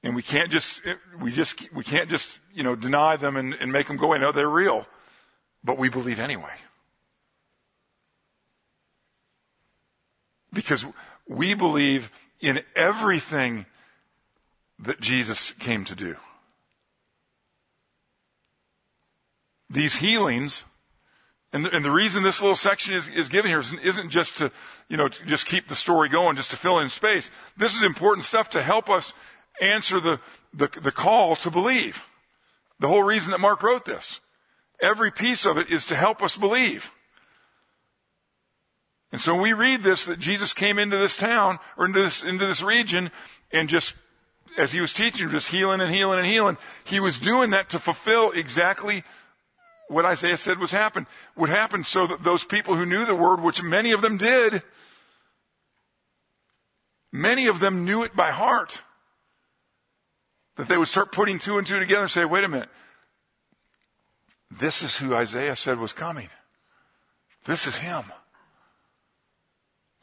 And 0.03 0.15
we 0.15 0.21
can't 0.21 0.51
just, 0.51 0.81
we 1.19 1.31
just, 1.31 1.73
we 1.73 1.83
can't 1.83 2.09
just, 2.09 2.29
you 2.53 2.63
know, 2.63 2.75
deny 2.75 3.15
them 3.15 3.37
and, 3.37 3.53
and 3.53 3.71
make 3.71 3.87
them 3.87 3.97
go 3.97 4.07
away. 4.07 4.19
No, 4.19 4.31
they're 4.31 4.49
real. 4.49 4.85
But 5.63 5.77
we 5.77 5.89
believe 5.89 6.19
anyway. 6.19 6.53
Because 10.55 10.85
we 11.27 11.53
believe 11.53 12.09
in 12.39 12.61
everything 12.75 13.65
that 14.79 14.99
Jesus 14.99 15.51
came 15.51 15.85
to 15.85 15.95
do. 15.95 16.15
These 19.69 19.95
healings, 19.97 20.63
and 21.51 21.65
the, 21.65 21.75
and 21.75 21.83
the 21.83 21.91
reason 21.91 22.23
this 22.23 22.41
little 22.41 22.55
section 22.55 22.93
is, 22.93 23.07
is 23.09 23.29
given 23.29 23.49
here 23.51 23.59
isn't 23.59 24.09
just 24.09 24.37
to, 24.37 24.51
you 24.89 24.97
know, 24.97 25.07
to 25.07 25.25
just 25.25 25.45
keep 25.45 25.67
the 25.67 25.75
story 25.75 26.07
going, 26.09 26.37
just 26.37 26.51
to 26.51 26.57
fill 26.57 26.79
in 26.79 26.89
space. 26.89 27.29
This 27.57 27.75
is 27.75 27.81
important 27.83 28.25
stuff 28.25 28.49
to 28.51 28.63
help 28.63 28.89
us 28.89 29.13
answer 29.61 29.99
the, 29.99 30.19
the, 30.53 30.69
the 30.81 30.91
call 30.91 31.35
to 31.37 31.51
believe. 31.51 32.03
The 32.79 32.87
whole 32.87 33.03
reason 33.03 33.31
that 33.31 33.39
Mark 33.39 33.63
wrote 33.63 33.85
this. 33.85 34.19
Every 34.81 35.11
piece 35.11 35.45
of 35.45 35.57
it 35.57 35.69
is 35.69 35.85
to 35.85 35.95
help 35.95 36.21
us 36.21 36.37
believe. 36.37 36.91
And 39.11 39.21
so 39.21 39.39
we 39.39 39.53
read 39.53 39.83
this 39.83 40.05
that 40.05 40.19
Jesus 40.19 40.53
came 40.53 40.79
into 40.79 40.97
this 40.97 41.15
town 41.15 41.59
or 41.77 41.85
into 41.85 42.01
this, 42.01 42.23
into 42.23 42.45
this 42.45 42.61
region 42.61 43.11
and 43.51 43.69
just, 43.69 43.95
as 44.57 44.71
he 44.71 44.81
was 44.81 44.91
teaching, 44.91 45.29
just 45.29 45.49
healing 45.49 45.81
and 45.81 45.93
healing 45.93 46.19
and 46.19 46.27
healing. 46.27 46.57
He 46.83 46.99
was 46.99 47.19
doing 47.19 47.51
that 47.51 47.69
to 47.69 47.79
fulfill 47.79 48.31
exactly 48.31 49.03
what 49.87 50.05
Isaiah 50.05 50.37
said 50.37 50.59
was 50.59 50.71
happen, 50.71 51.07
would 51.35 51.49
happen 51.49 51.83
so 51.83 52.07
that 52.07 52.23
those 52.23 52.43
people 52.43 52.75
who 52.75 52.85
knew 52.85 53.05
the 53.05 53.15
word, 53.15 53.41
which 53.41 53.61
many 53.61 53.91
of 53.91 54.01
them 54.01 54.17
did, 54.17 54.63
many 57.11 57.47
of 57.47 57.59
them 57.59 57.85
knew 57.85 58.03
it 58.03 58.15
by 58.15 58.31
heart. 58.31 58.81
That 60.57 60.67
they 60.67 60.77
would 60.77 60.87
start 60.87 61.11
putting 61.11 61.37
two 61.37 61.57
and 61.57 61.67
two 61.67 61.79
together 61.79 62.03
and 62.03 62.11
say, 62.11 62.25
wait 62.25 62.43
a 62.43 62.47
minute. 62.47 62.69
This 64.49 64.81
is 64.81 64.97
who 64.97 65.13
Isaiah 65.13 65.55
said 65.55 65.79
was 65.79 65.93
coming. 65.93 66.29
This 67.45 67.67
is 67.67 67.77
him. 67.77 68.05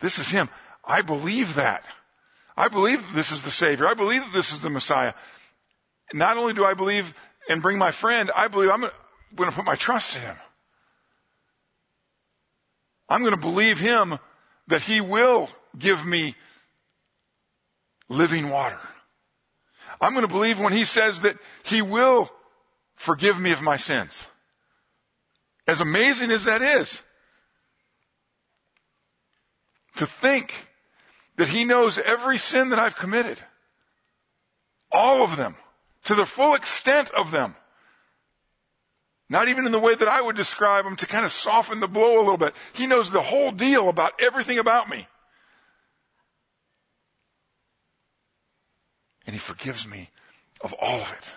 This 0.02 0.18
is 0.18 0.28
Him. 0.28 0.50
I 0.84 1.00
believe 1.00 1.54
that. 1.54 1.84
I 2.56 2.68
believe 2.68 3.14
this 3.14 3.32
is 3.32 3.42
the 3.42 3.50
Savior. 3.50 3.86
I 3.86 3.94
believe 3.94 4.22
that 4.22 4.32
this 4.34 4.52
is 4.52 4.60
the 4.60 4.68
Messiah. 4.68 5.14
Not 6.12 6.36
only 6.36 6.52
do 6.52 6.64
I 6.66 6.74
believe 6.74 7.14
and 7.48 7.62
bring 7.62 7.78
my 7.78 7.90
friend, 7.90 8.30
I 8.36 8.48
believe 8.48 8.68
I'm 8.68 8.82
going 9.34 9.48
to 9.48 9.56
put 9.56 9.64
my 9.64 9.76
trust 9.76 10.16
in 10.16 10.22
Him. 10.22 10.36
I'm 13.08 13.20
going 13.20 13.34
to 13.34 13.40
believe 13.40 13.78
Him 13.78 14.18
that 14.66 14.82
He 14.82 15.00
will 15.00 15.48
give 15.78 16.04
me 16.04 16.34
living 18.10 18.50
water. 18.50 18.78
I'm 20.00 20.12
going 20.12 20.26
to 20.26 20.32
believe 20.32 20.58
when 20.58 20.72
he 20.72 20.84
says 20.84 21.20
that 21.20 21.36
he 21.62 21.82
will 21.82 22.30
forgive 22.96 23.40
me 23.40 23.52
of 23.52 23.62
my 23.62 23.76
sins. 23.76 24.26
As 25.66 25.80
amazing 25.80 26.30
as 26.30 26.44
that 26.44 26.60
is, 26.60 27.02
to 29.96 30.06
think 30.06 30.68
that 31.36 31.48
he 31.48 31.64
knows 31.64 31.98
every 31.98 32.38
sin 32.38 32.70
that 32.70 32.78
I've 32.78 32.96
committed. 32.96 33.40
All 34.90 35.22
of 35.22 35.36
them. 35.36 35.56
To 36.04 36.14
the 36.14 36.26
full 36.26 36.54
extent 36.54 37.10
of 37.12 37.30
them. 37.30 37.56
Not 39.28 39.48
even 39.48 39.64
in 39.64 39.72
the 39.72 39.78
way 39.78 39.94
that 39.94 40.08
I 40.08 40.20
would 40.20 40.36
describe 40.36 40.84
them 40.84 40.96
to 40.96 41.06
kind 41.06 41.24
of 41.24 41.32
soften 41.32 41.80
the 41.80 41.88
blow 41.88 42.16
a 42.16 42.22
little 42.22 42.36
bit. 42.36 42.54
He 42.74 42.86
knows 42.86 43.10
the 43.10 43.22
whole 43.22 43.50
deal 43.50 43.88
about 43.88 44.12
everything 44.20 44.58
about 44.58 44.88
me. 44.88 45.06
And 49.26 49.34
he 49.34 49.38
forgives 49.38 49.86
me 49.86 50.10
of 50.60 50.74
all 50.74 51.00
of 51.00 51.12
it. 51.12 51.34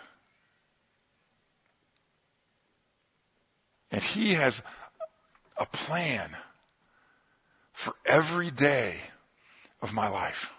And 3.92 4.04
he 4.04 4.34
has 4.34 4.62
a 5.58 5.66
plan 5.66 6.36
for 7.76 7.94
every 8.06 8.50
day 8.50 8.96
of 9.82 9.94
my 9.94 10.08
life 10.08 10.54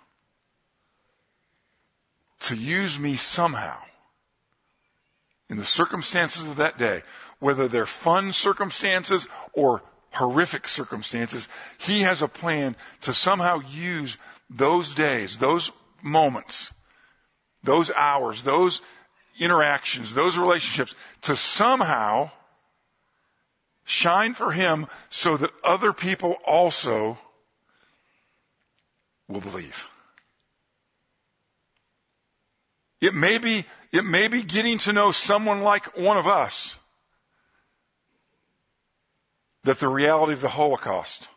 to 2.39 2.55
use 2.55 3.01
me 3.01 3.17
somehow 3.17 3.79
in 5.49 5.57
the 5.57 5.65
circumstances 5.65 6.47
of 6.47 6.57
that 6.57 6.79
day, 6.79 7.03
whether 7.41 7.69
they're 7.69 7.87
fun 7.87 8.33
circumstances 8.33 9.29
or 9.55 9.83
horrific 10.11 10.69
circumstances, 10.69 11.49
he 11.79 12.03
has 12.03 12.21
a 12.21 12.29
plan 12.29 12.77
to 13.01 13.15
somehow 13.15 13.61
use 13.61 14.19
those 14.51 14.95
days, 14.95 15.39
those 15.39 15.73
moments, 16.03 16.75
those 17.63 17.91
hours, 17.93 18.43
those 18.43 18.83
interactions, 19.41 20.13
those 20.13 20.37
relationships 20.37 20.95
to 21.23 21.35
somehow 21.35 22.31
shine 23.87 24.35
for 24.35 24.52
him 24.52 24.87
so 25.09 25.37
that 25.38 25.50
other 25.64 25.93
people 25.93 26.37
also 26.45 27.16
will 29.28 29.40
believe. 29.40 29.87
It 33.00 33.14
may 33.14 33.38
be, 33.38 33.64
it 33.93 34.05
may 34.05 34.28
be 34.28 34.43
getting 34.43 34.78
to 34.78 34.93
know 34.93 35.12
someone 35.12 35.62
like 35.62 35.97
one 35.97 36.16
of 36.16 36.26
us 36.26 36.78
that 39.62 39.78
the 39.78 39.88
reality 39.88 40.33
of 40.33 40.40
the 40.40 40.49
Holocaust 40.49 41.28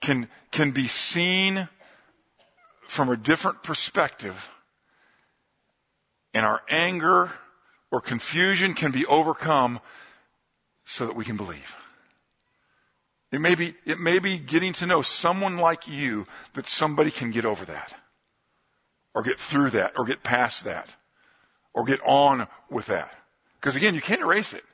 can, 0.00 0.28
can 0.52 0.70
be 0.70 0.86
seen 0.86 1.68
from 2.86 3.08
a 3.08 3.16
different 3.16 3.64
perspective 3.64 4.50
and 6.32 6.46
our 6.46 6.62
anger 6.68 7.32
or 7.90 8.00
confusion 8.00 8.74
can 8.74 8.92
be 8.92 9.06
overcome 9.06 9.80
so 10.86 11.04
that 11.04 11.16
we 11.16 11.24
can 11.24 11.36
believe. 11.36 11.76
It 13.32 13.40
may 13.40 13.56
be, 13.56 13.74
it 13.84 13.98
may 13.98 14.20
be 14.20 14.38
getting 14.38 14.72
to 14.74 14.86
know 14.86 15.02
someone 15.02 15.58
like 15.58 15.88
you 15.88 16.26
that 16.54 16.66
somebody 16.66 17.10
can 17.10 17.32
get 17.32 17.44
over 17.44 17.64
that 17.66 17.92
or 19.12 19.22
get 19.22 19.38
through 19.38 19.70
that 19.70 19.92
or 19.98 20.04
get 20.04 20.22
past 20.22 20.64
that 20.64 20.94
or 21.74 21.84
get 21.84 22.00
on 22.06 22.46
with 22.70 22.86
that. 22.86 23.12
Because 23.60 23.74
again, 23.74 23.94
you 23.96 24.00
can't 24.00 24.20
erase 24.20 24.52
it. 24.52 24.64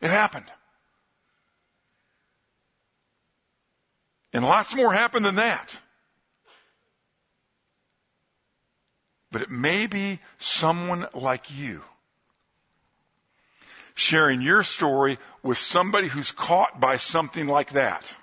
It 0.00 0.10
happened. 0.10 0.46
And 4.32 4.42
lots 4.44 4.74
more 4.74 4.94
happened 4.94 5.26
than 5.26 5.34
that. 5.34 5.78
But 9.30 9.42
it 9.42 9.50
may 9.50 9.86
be 9.86 10.20
someone 10.38 11.06
like 11.14 11.54
you 11.54 11.82
sharing 13.94 14.40
your 14.40 14.62
story 14.62 15.18
with 15.42 15.58
somebody 15.58 16.08
who's 16.08 16.30
caught 16.30 16.80
by 16.80 16.96
something 16.96 17.46
like 17.46 17.72
that 17.72 18.14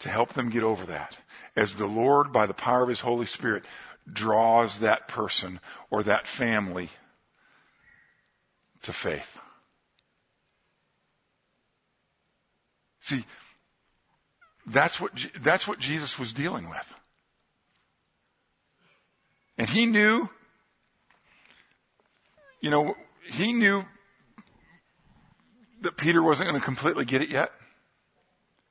to 0.00 0.08
help 0.08 0.32
them 0.32 0.50
get 0.50 0.62
over 0.62 0.86
that 0.86 1.18
as 1.54 1.74
the 1.74 1.86
Lord, 1.86 2.32
by 2.32 2.46
the 2.46 2.54
power 2.54 2.82
of 2.82 2.88
His 2.88 3.00
Holy 3.00 3.26
Spirit, 3.26 3.64
draws 4.10 4.78
that 4.78 5.08
person 5.08 5.60
or 5.90 6.02
that 6.02 6.26
family 6.26 6.90
to 8.82 8.92
faith. 8.92 9.38
See, 13.00 13.24
that's 14.66 15.00
what, 15.00 15.12
that's 15.40 15.66
what 15.66 15.78
Jesus 15.78 16.18
was 16.18 16.32
dealing 16.32 16.68
with. 16.68 16.94
And 19.58 19.68
he 19.68 19.84
knew 19.84 20.30
you 22.60 22.70
know, 22.70 22.96
he 23.30 23.52
knew 23.52 23.84
that 25.82 25.96
Peter 25.96 26.22
wasn't 26.22 26.48
going 26.48 26.60
to 26.60 26.64
completely 26.64 27.04
get 27.04 27.22
it 27.22 27.28
yet. 27.30 27.52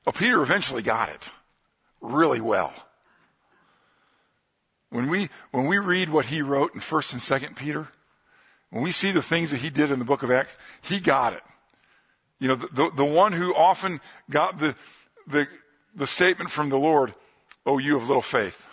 Well, 0.04 0.12
Peter 0.12 0.42
eventually 0.42 0.82
got 0.82 1.08
it 1.08 1.30
really 2.00 2.40
well. 2.40 2.72
When 4.90 5.08
we, 5.08 5.28
when 5.52 5.66
we 5.66 5.78
read 5.78 6.08
what 6.08 6.26
he 6.26 6.42
wrote 6.42 6.74
in 6.74 6.80
1st 6.80 7.12
and 7.12 7.42
2nd 7.42 7.56
Peter, 7.56 7.88
when 8.70 8.82
we 8.82 8.92
see 8.92 9.12
the 9.12 9.22
things 9.22 9.50
that 9.50 9.60
he 9.60 9.70
did 9.70 9.90
in 9.90 9.98
the 9.98 10.04
book 10.04 10.22
of 10.22 10.30
Acts, 10.30 10.56
he 10.82 11.00
got 11.00 11.32
it. 11.32 11.42
You 12.38 12.48
know, 12.48 12.54
the, 12.56 12.68
the, 12.72 12.90
the 12.96 13.04
one 13.04 13.32
who 13.32 13.54
often 13.54 14.00
got 14.30 14.58
the, 14.58 14.74
the, 15.26 15.46
the 15.94 16.06
statement 16.06 16.50
from 16.50 16.70
the 16.70 16.78
Lord, 16.78 17.14
oh, 17.66 17.78
you 17.78 17.98
have 17.98 18.08
little 18.08 18.22
faith. 18.22 18.66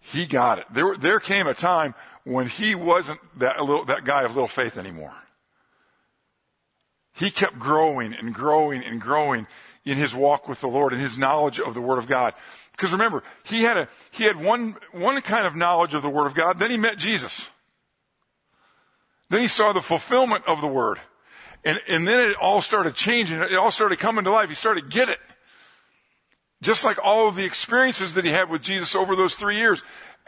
He 0.00 0.26
got 0.26 0.58
it. 0.58 0.66
There, 0.72 0.96
there 0.96 1.20
came 1.20 1.46
a 1.46 1.54
time 1.54 1.94
when 2.28 2.46
he 2.46 2.74
wasn't 2.74 3.18
that, 3.38 3.58
little, 3.64 3.86
that 3.86 4.04
guy 4.04 4.22
of 4.22 4.34
little 4.34 4.48
faith 4.48 4.76
anymore. 4.76 5.14
He 7.14 7.30
kept 7.30 7.58
growing 7.58 8.12
and 8.12 8.34
growing 8.34 8.84
and 8.84 9.00
growing 9.00 9.46
in 9.86 9.96
his 9.96 10.14
walk 10.14 10.46
with 10.46 10.60
the 10.60 10.68
Lord 10.68 10.92
and 10.92 11.00
his 11.00 11.16
knowledge 11.16 11.58
of 11.58 11.72
the 11.72 11.80
Word 11.80 11.96
of 11.96 12.06
God. 12.06 12.34
Because 12.72 12.92
remember, 12.92 13.22
he 13.44 13.62
had 13.62 13.78
a, 13.78 13.88
he 14.10 14.24
had 14.24 14.36
one, 14.36 14.76
one 14.92 15.18
kind 15.22 15.46
of 15.46 15.56
knowledge 15.56 15.94
of 15.94 16.02
the 16.02 16.10
Word 16.10 16.26
of 16.26 16.34
God, 16.34 16.58
then 16.58 16.70
he 16.70 16.76
met 16.76 16.98
Jesus. 16.98 17.48
Then 19.30 19.40
he 19.40 19.48
saw 19.48 19.72
the 19.72 19.80
fulfillment 19.80 20.44
of 20.46 20.60
the 20.60 20.66
Word. 20.66 21.00
And, 21.64 21.80
and 21.88 22.06
then 22.06 22.20
it 22.20 22.36
all 22.38 22.60
started 22.60 22.94
changing. 22.94 23.38
It 23.38 23.56
all 23.56 23.70
started 23.70 23.98
coming 23.98 24.24
to 24.24 24.30
life. 24.30 24.50
He 24.50 24.54
started 24.54 24.82
to 24.82 24.88
get 24.88 25.08
it. 25.08 25.18
Just 26.60 26.84
like 26.84 26.98
all 27.02 27.26
of 27.26 27.36
the 27.36 27.44
experiences 27.44 28.14
that 28.14 28.24
he 28.26 28.32
had 28.32 28.50
with 28.50 28.60
Jesus 28.60 28.94
over 28.94 29.16
those 29.16 29.34
three 29.34 29.56
years 29.56 29.82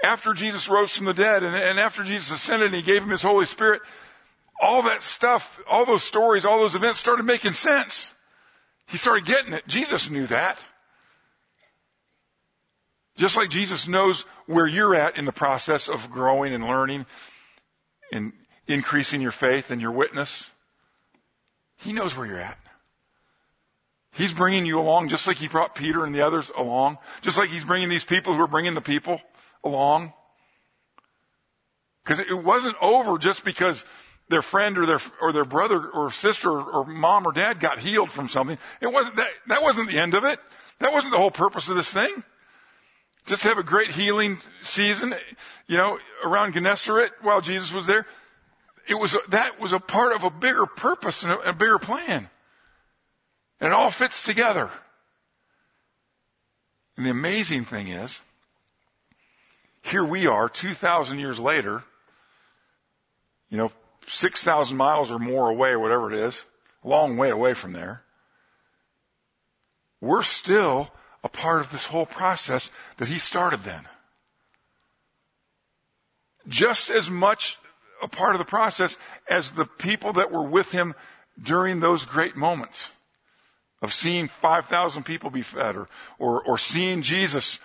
after 0.05 0.33
Jesus 0.33 0.69
rose 0.69 0.97
from 0.97 1.07
the 1.07 1.15
dead 1.15 1.43
and, 1.43 1.55
and 1.55 1.79
after 1.79 2.03
Jesus 2.03 2.31
ascended 2.31 2.67
and 2.67 2.75
he 2.75 2.83
gave 2.83 3.03
him 3.03 3.11
his 3.11 3.23
Holy 3.23 3.47
Spirit, 3.47 3.83
all 4.61 4.83
that 4.83 5.03
stuff, 5.03 5.61
all 5.69 5.85
those 5.85 6.03
stories, 6.03 6.45
all 6.45 6.59
those 6.59 6.75
events 6.75 6.99
started 6.99 7.25
making 7.25 7.55
sense. 7.55 8.13
He 8.87 8.97
started 8.97 9.25
getting 9.25 9.53
it. 9.53 9.67
Jesus 9.67 10.11
knew 10.11 10.27
that. 10.27 10.65
Just 13.17 13.37
like 13.37 13.51
Jesus 13.51 13.87
knows 13.87 14.23
where 14.47 14.67
you're 14.67 14.95
at 14.95 15.17
in 15.17 15.25
the 15.25 15.33
process 15.33 15.89
of 15.89 16.11
growing 16.11 16.55
and 16.55 16.67
learning 16.67 17.07
and 18.13 18.33
increasing 18.67 19.21
your 19.21 19.31
faith 19.31 19.71
and 19.71 19.81
your 19.81 19.93
witness, 19.93 20.51
He 21.77 21.93
knows 21.93 22.17
where 22.17 22.27
you're 22.27 22.41
at. 22.41 22.59
He's 24.13 24.33
bringing 24.33 24.67
you 24.67 24.81
along 24.81 25.09
just 25.09 25.27
like 25.27 25.37
He 25.37 25.49
brought 25.49 25.75
Peter 25.75 26.05
and 26.05 26.15
the 26.15 26.23
others 26.23 26.51
along, 26.57 26.99
just 27.21 27.37
like 27.37 27.51
He's 27.51 27.65
bringing 27.65 27.89
these 27.89 28.05
people 28.05 28.35
who 28.35 28.43
are 28.43 28.49
bringing 28.49 28.75
the 28.75 28.81
people 28.81 29.21
along. 29.65 30.13
Because 32.05 32.21
it 32.21 32.43
wasn't 32.43 32.77
over 32.81 33.19
just 33.19 33.45
because 33.45 33.85
their 34.29 34.43
friend 34.43 34.79
or 34.79 34.87
their, 34.87 35.01
or 35.21 35.33
their 35.33 35.45
brother 35.45 35.89
or 35.89 36.11
sister 36.11 36.51
or 36.51 36.85
mom 36.85 37.27
or 37.27 37.33
dad 37.33 37.61
got 37.61 37.79
healed 37.81 38.11
from 38.11 38.29
something. 38.29 38.59
It 38.81 38.87
wasn't 38.87 39.17
that, 39.17 39.29
that 39.49 39.63
wasn't 39.63 39.91
the 39.91 39.99
end 39.99 40.15
of 40.15 40.25
it. 40.25 40.39
That 40.79 40.93
wasn't 40.93 41.13
the 41.13 41.19
whole 41.19 41.31
purpose 41.31 41.69
of 41.69 41.77
this 41.77 41.93
thing. 41.93 42.23
Just 43.27 43.43
to 43.43 43.49
have 43.49 43.59
a 43.59 43.63
great 43.63 43.91
healing 43.91 44.39
season, 44.63 45.15
you 45.67 45.77
know, 45.77 45.99
around 46.25 46.55
Gennesaret 46.55 47.11
while 47.21 47.41
Jesus 47.41 47.73
was 47.73 47.87
there. 47.87 48.07
It 48.89 48.95
was, 48.95 49.17
that 49.29 49.61
was 49.61 49.73
a 49.73 49.79
part 49.79 50.15
of 50.15 50.25
a 50.25 50.31
bigger 50.31 50.65
purpose 50.65 51.23
and 51.23 51.33
a, 51.33 51.51
a 51.51 51.53
bigger 51.53 51.79
plan. 51.79 52.31
And 53.61 53.73
it 53.73 53.73
all 53.73 53.91
fits 53.91 54.23
together. 54.23 54.71
And 56.97 57.05
the 57.05 57.11
amazing 57.11 57.67
thing 57.67 57.89
is, 57.89 58.21
here 59.83 60.05
we 60.05 60.27
are 60.27 60.49
2,000 60.49 61.19
years 61.19 61.39
later, 61.39 61.83
you 63.49 63.59
know, 63.59 63.73
6,000 64.07 64.77
miles 64.77 65.11
or 65.11 65.19
more 65.19 65.49
away, 65.49 65.77
whatever 65.77 66.13
it 66.13 66.19
is, 66.19 66.45
a 66.85 66.89
long 66.89 67.17
way 67.17 67.31
away 67.31 67.55
from 67.55 67.73
there. 67.73 68.03
We're 70.01 70.23
still 70.23 70.91
a 71.23 71.29
part 71.29 71.61
of 71.61 71.73
this 71.73 71.87
whole 71.87 72.07
process 72.07 72.71
that 72.97 73.09
he 73.09 73.19
started 73.19 73.65
then. 73.65 73.87
Just 76.49 76.91
as 76.91 77.11
much 77.11 77.59
a 78.03 78.09
part 78.09 78.35
of 78.35 78.39
the 78.39 78.47
process 78.47 78.97
as 79.29 79.51
the 79.51 79.67
people 79.67 80.15
that 80.15 80.33
were 80.33 80.43
with 80.43 80.71
him 80.73 80.95
during 81.41 81.81
those 81.81 82.05
great 82.05 82.37
moments 82.37 82.93
of 83.83 83.93
seeing 83.93 84.29
5,000 84.29 85.05
people 85.05 85.31
be 85.31 85.43
fed 85.43 85.77
or, 85.77 85.89
or, 86.19 86.43
or 86.43 86.59
seeing 86.59 87.03
Jesus 87.03 87.59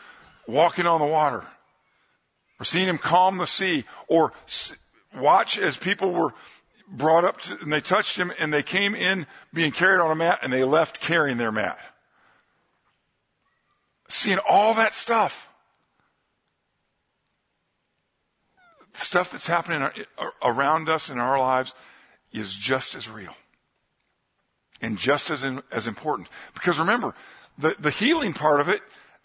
walking 0.48 0.86
on 0.86 1.00
the 1.00 1.08
water 1.08 1.46
or 2.60 2.66
seeing 2.66 2.88
him 2.88 2.98
calm 2.98 3.38
the 3.38 3.48
sea, 3.48 3.86
or 4.08 4.34
watch 5.16 5.58
as 5.58 5.78
people 5.78 6.12
were 6.12 6.34
brought 6.88 7.26
up 7.26 7.42
to, 7.42 7.58
and 7.60 7.72
they 7.72 7.82
touched 7.82 8.18
him 8.18 8.32
and 8.38 8.54
they 8.54 8.64
came 8.64 8.96
in 8.96 9.26
being 9.54 9.72
carried 9.72 10.00
on 10.00 10.12
a 10.12 10.16
mat 10.16 10.40
and 10.42 10.54
they 10.54 10.64
left 10.64 11.00
carrying 11.00 11.38
their 11.38 11.52
mat. 11.52 11.80
Seeing 14.08 14.40
all 14.48 14.74
that 14.76 14.94
stuff. 14.94 15.50
Stuff 18.94 19.32
that's 19.32 19.48
happening 19.48 19.90
around 20.42 20.88
us 20.88 21.10
in 21.10 21.18
our 21.18 21.40
lives 21.40 21.74
is 22.32 22.54
just 22.54 22.96
as 22.96 23.10
real 23.10 23.36
and 24.82 24.98
just 24.98 25.30
as, 25.30 25.44
in, 25.44 25.62
as 25.72 25.88
important. 25.88 26.30
Because 26.54 26.80
remember, 26.80 27.14
the, 27.58 27.76
the 27.80 27.90
healing 27.90 28.34
part 28.34 28.62
of 28.62 28.70
it, 28.70 28.82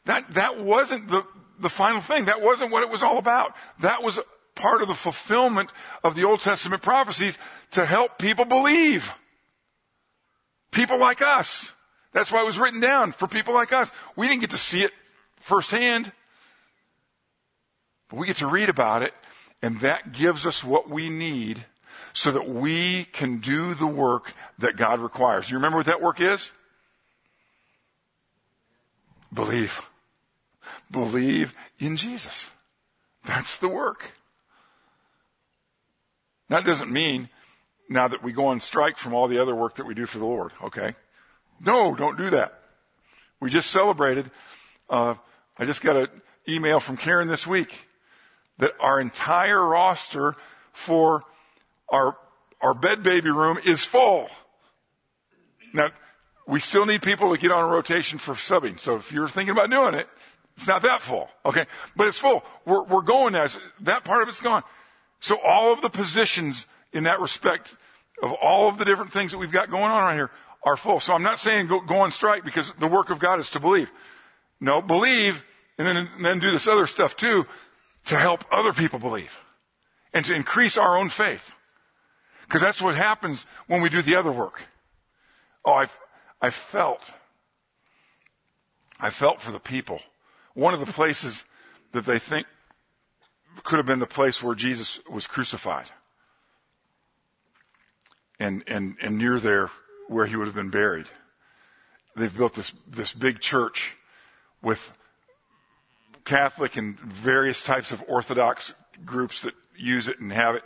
that, 0.07 0.33
that 0.35 0.59
wasn't 0.59 1.09
the, 1.09 1.25
the 1.61 1.69
final 1.69 2.01
thing. 2.01 2.27
That 2.27 2.43
wasn't 2.43 2.71
what 2.71 2.83
it 2.83 2.91
was 2.91 3.03
all 3.03 3.19
about. 3.19 3.55
That 3.81 4.03
was 4.03 4.19
part 4.55 4.83
of 4.83 4.89
the 4.89 4.95
fulfillment 4.95 5.71
of 6.03 6.15
the 6.15 6.25
Old 6.25 6.41
Testament 6.41 6.83
prophecies 6.83 7.39
to 7.73 7.85
help 7.85 8.19
people 8.19 8.45
believe. 8.45 9.13
People 10.71 10.99
like 10.99 11.23
us. 11.23 11.73
That's 12.13 12.33
why 12.33 12.43
it 12.43 12.47
was 12.47 12.59
written 12.59 12.81
down 12.81 13.13
for 13.13 13.27
people 13.27 13.55
like 13.55 13.73
us. 13.73 13.91
We 14.17 14.29
didn't 14.29 14.41
get 14.41 14.51
to 14.51 14.59
see 14.59 14.83
it 14.83 14.93
firsthand, 15.37 16.13
but 18.09 18.19
we 18.19 18.27
get 18.27 18.39
to 18.39 18.47
read 18.47 18.69
about 18.69 19.03
it, 19.03 19.15
and 19.63 19.81
that 19.81 20.13
gives 20.13 20.47
us 20.47 20.65
what 20.65 20.91
we 20.91 21.09
need 21.09 21.65
so 22.13 22.33
that 22.33 22.49
we 22.49 23.05
can 23.05 23.39
do 23.39 23.75
the 23.75 23.87
work 23.87 24.35
that 24.59 24.77
God 24.77 25.01
requires. 25.01 25.51
You 25.51 25.59
remember 25.59 25.79
what 25.79 25.87
that 25.87 26.03
work 26.03 26.21
is? 26.21 26.51
Believe. 29.33 29.81
Believe 30.91 31.55
in 31.79 31.97
Jesus. 31.97 32.51
That's 33.25 33.57
the 33.59 33.69
work. 33.69 34.13
That 36.49 36.65
doesn't 36.65 36.91
mean 36.91 37.29
now 37.89 38.09
that 38.09 38.23
we 38.23 38.33
go 38.33 38.47
on 38.47 38.61
strike 38.61 38.97
from 38.97 39.15
all 39.15 39.29
the 39.29 39.41
other 39.41 39.55
work 39.55 39.77
that 39.77 39.87
we 39.87 39.95
do 39.95 40.07
for 40.07 40.19
the 40.19 40.25
Lord, 40.25 40.53
okay? 40.65 40.95
No, 41.65 41.95
don't 41.95 42.17
do 42.17 42.31
that. 42.31 42.61
We 43.41 43.51
just 43.51 43.71
celebrated, 43.71 44.31
uh, 44.89 45.15
I 45.59 45.65
just 45.65 45.83
got 45.83 45.97
an 45.97 46.09
email 46.49 46.81
from 46.81 46.97
Karen 46.97 47.29
this 47.29 47.47
week 47.47 47.87
that 48.59 48.73
our 48.81 49.01
entire 49.01 49.65
roster 49.65 50.37
for 50.73 51.25
our, 51.89 52.17
our 52.61 52.75
bed 52.75 53.03
baby 53.03 53.31
room 53.31 53.59
is 53.65 53.85
full. 53.85 54.29
Now, 55.73 55.91
we 56.47 56.61
still 56.61 56.87
need 56.87 57.03
people 57.03 57.33
to 57.35 57.41
get 57.41 57.53
on 57.53 57.65
a 57.65 57.69
rotation 57.69 58.19
for 58.19 58.35
subbing. 58.35 58.79
So 58.81 58.97
if 58.97 59.13
you're 59.13 59.29
thinking 59.29 59.53
about 59.53 59.71
doing 59.71 59.95
it, 59.95 60.09
it's 60.61 60.69
not 60.69 60.83
that 60.83 61.01
full. 61.01 61.31
Okay. 61.47 61.65
But 61.97 62.09
it's 62.09 62.19
full. 62.19 62.45
We're, 62.67 62.83
we're 62.83 63.01
going 63.01 63.33
there. 63.33 63.49
That 63.81 64.05
part 64.05 64.23
of 64.23 64.29
it's 64.29 64.43
gone. 64.43 64.63
So 65.19 65.39
all 65.41 65.73
of 65.73 65.81
the 65.81 65.89
positions 65.89 66.67
in 66.93 67.05
that 67.05 67.19
respect 67.19 67.75
of 68.23 68.35
all 68.43 68.69
of 68.69 68.77
the 68.77 68.85
different 68.85 69.11
things 69.11 69.33
that 69.33 69.39
we've 69.39 69.51
got 69.51 69.71
going 69.71 69.85
on 69.85 70.03
right 70.03 70.15
here 70.15 70.31
are 70.63 70.77
full. 70.77 71.01
So 71.01 71.15
I'm 71.15 71.23
not 71.23 71.39
saying 71.39 71.69
go, 71.69 71.81
go 71.81 72.01
on 72.01 72.13
strike 72.13 72.45
because 72.45 72.75
the 72.79 72.89
work 72.89 73.09
of 73.09 73.19
God 73.19 73.41
is 73.41 73.49
to 73.53 73.61
believe. 73.61 73.91
No, 74.61 74.83
believe 74.83 75.47
and 75.79 75.87
then, 75.87 75.97
and 75.97 76.23
then 76.23 76.41
do 76.41 76.51
this 76.51 76.69
other 76.69 76.87
stuff 76.87 77.17
too 77.17 77.47
to 78.05 78.17
help 78.19 78.45
other 78.53 78.75
people 78.75 78.99
believe 78.99 79.39
and 80.13 80.27
to 80.27 80.35
increase 80.35 80.77
our 80.77 80.99
own 80.99 81.09
faith. 81.09 81.55
Because 82.45 82.61
that's 82.61 82.83
what 82.83 82.97
happens 82.97 83.47
when 83.67 83.81
we 83.81 83.89
do 83.89 84.03
the 84.03 84.17
other 84.17 84.31
work. 84.31 84.61
Oh, 85.65 85.73
I, 85.73 85.87
I 86.43 86.51
felt, 86.51 87.15
I 89.01 89.09
felt 89.09 89.41
for 89.41 89.53
the 89.53 89.59
people. 89.59 90.03
One 90.55 90.75
of 90.75 90.81
the 90.81 90.93
places 90.93 91.45
that 91.93 92.05
they 92.05 92.19
think 92.19 92.47
could 93.63 93.79
have 93.79 93.87
been 93.87 93.99
the 93.99 94.07
place 94.07 94.43
where 94.43 94.55
Jesus 94.55 95.01
was 95.11 95.27
crucified. 95.27 95.91
And, 98.39 98.63
and, 98.67 98.97
and 99.03 99.19
near 99.19 99.39
there 99.39 99.71
where 100.09 100.27
he 100.27 100.37
would 100.37 100.47
have 100.47 100.55
been 100.55 100.71
buried. 100.71 101.07
They've 102.17 102.35
built 102.35 102.55
this, 102.55 102.73
this 102.87 103.13
big 103.13 103.41
church 103.41 103.97
with 104.63 104.93
Catholic 106.25 106.77
and 106.77 106.99
various 106.99 107.63
types 107.63 107.93
of 107.93 108.03
Orthodox 108.09 108.75
groups 109.05 109.43
that 109.43 109.55
use 109.77 110.09
it 110.09 110.21
and 110.21 110.33
have 110.33 110.55
it. 110.55 110.63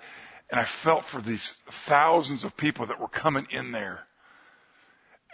And 0.51 0.61
I 0.61 0.65
felt 0.65 1.05
for 1.05 1.21
these 1.21 1.57
thousands 1.69 2.45
of 2.45 2.57
people 2.57 2.87
that 2.87 3.01
were 3.01 3.09
coming 3.09 3.47
in 3.51 3.73
there. 3.73 4.07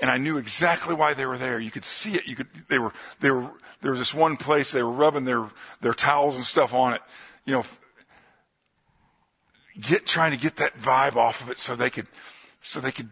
And 0.00 0.10
I 0.10 0.16
knew 0.16 0.38
exactly 0.38 0.94
why 0.94 1.14
they 1.14 1.26
were 1.26 1.38
there. 1.38 1.60
You 1.60 1.70
could 1.70 1.84
see 1.84 2.14
it. 2.14 2.26
You 2.26 2.36
could, 2.36 2.48
they 2.68 2.78
were, 2.78 2.92
they 3.20 3.30
were, 3.30 3.50
there 3.82 3.90
was 3.90 4.00
this 4.00 4.14
one 4.14 4.36
place 4.36 4.72
they 4.72 4.82
were 4.82 4.90
rubbing 4.90 5.24
their, 5.24 5.48
their 5.80 5.94
towels 5.94 6.36
and 6.36 6.44
stuff 6.44 6.72
on 6.72 6.94
it 6.94 7.02
you 7.44 7.54
know, 7.54 7.64
get 9.80 10.06
trying 10.06 10.30
to 10.30 10.36
get 10.36 10.56
that 10.56 10.78
vibe 10.78 11.16
off 11.16 11.40
of 11.40 11.50
it 11.50 11.58
so 11.58 11.74
they 11.74 11.90
could, 11.90 12.06
so 12.60 12.80
they 12.80 12.92
could 12.92 13.10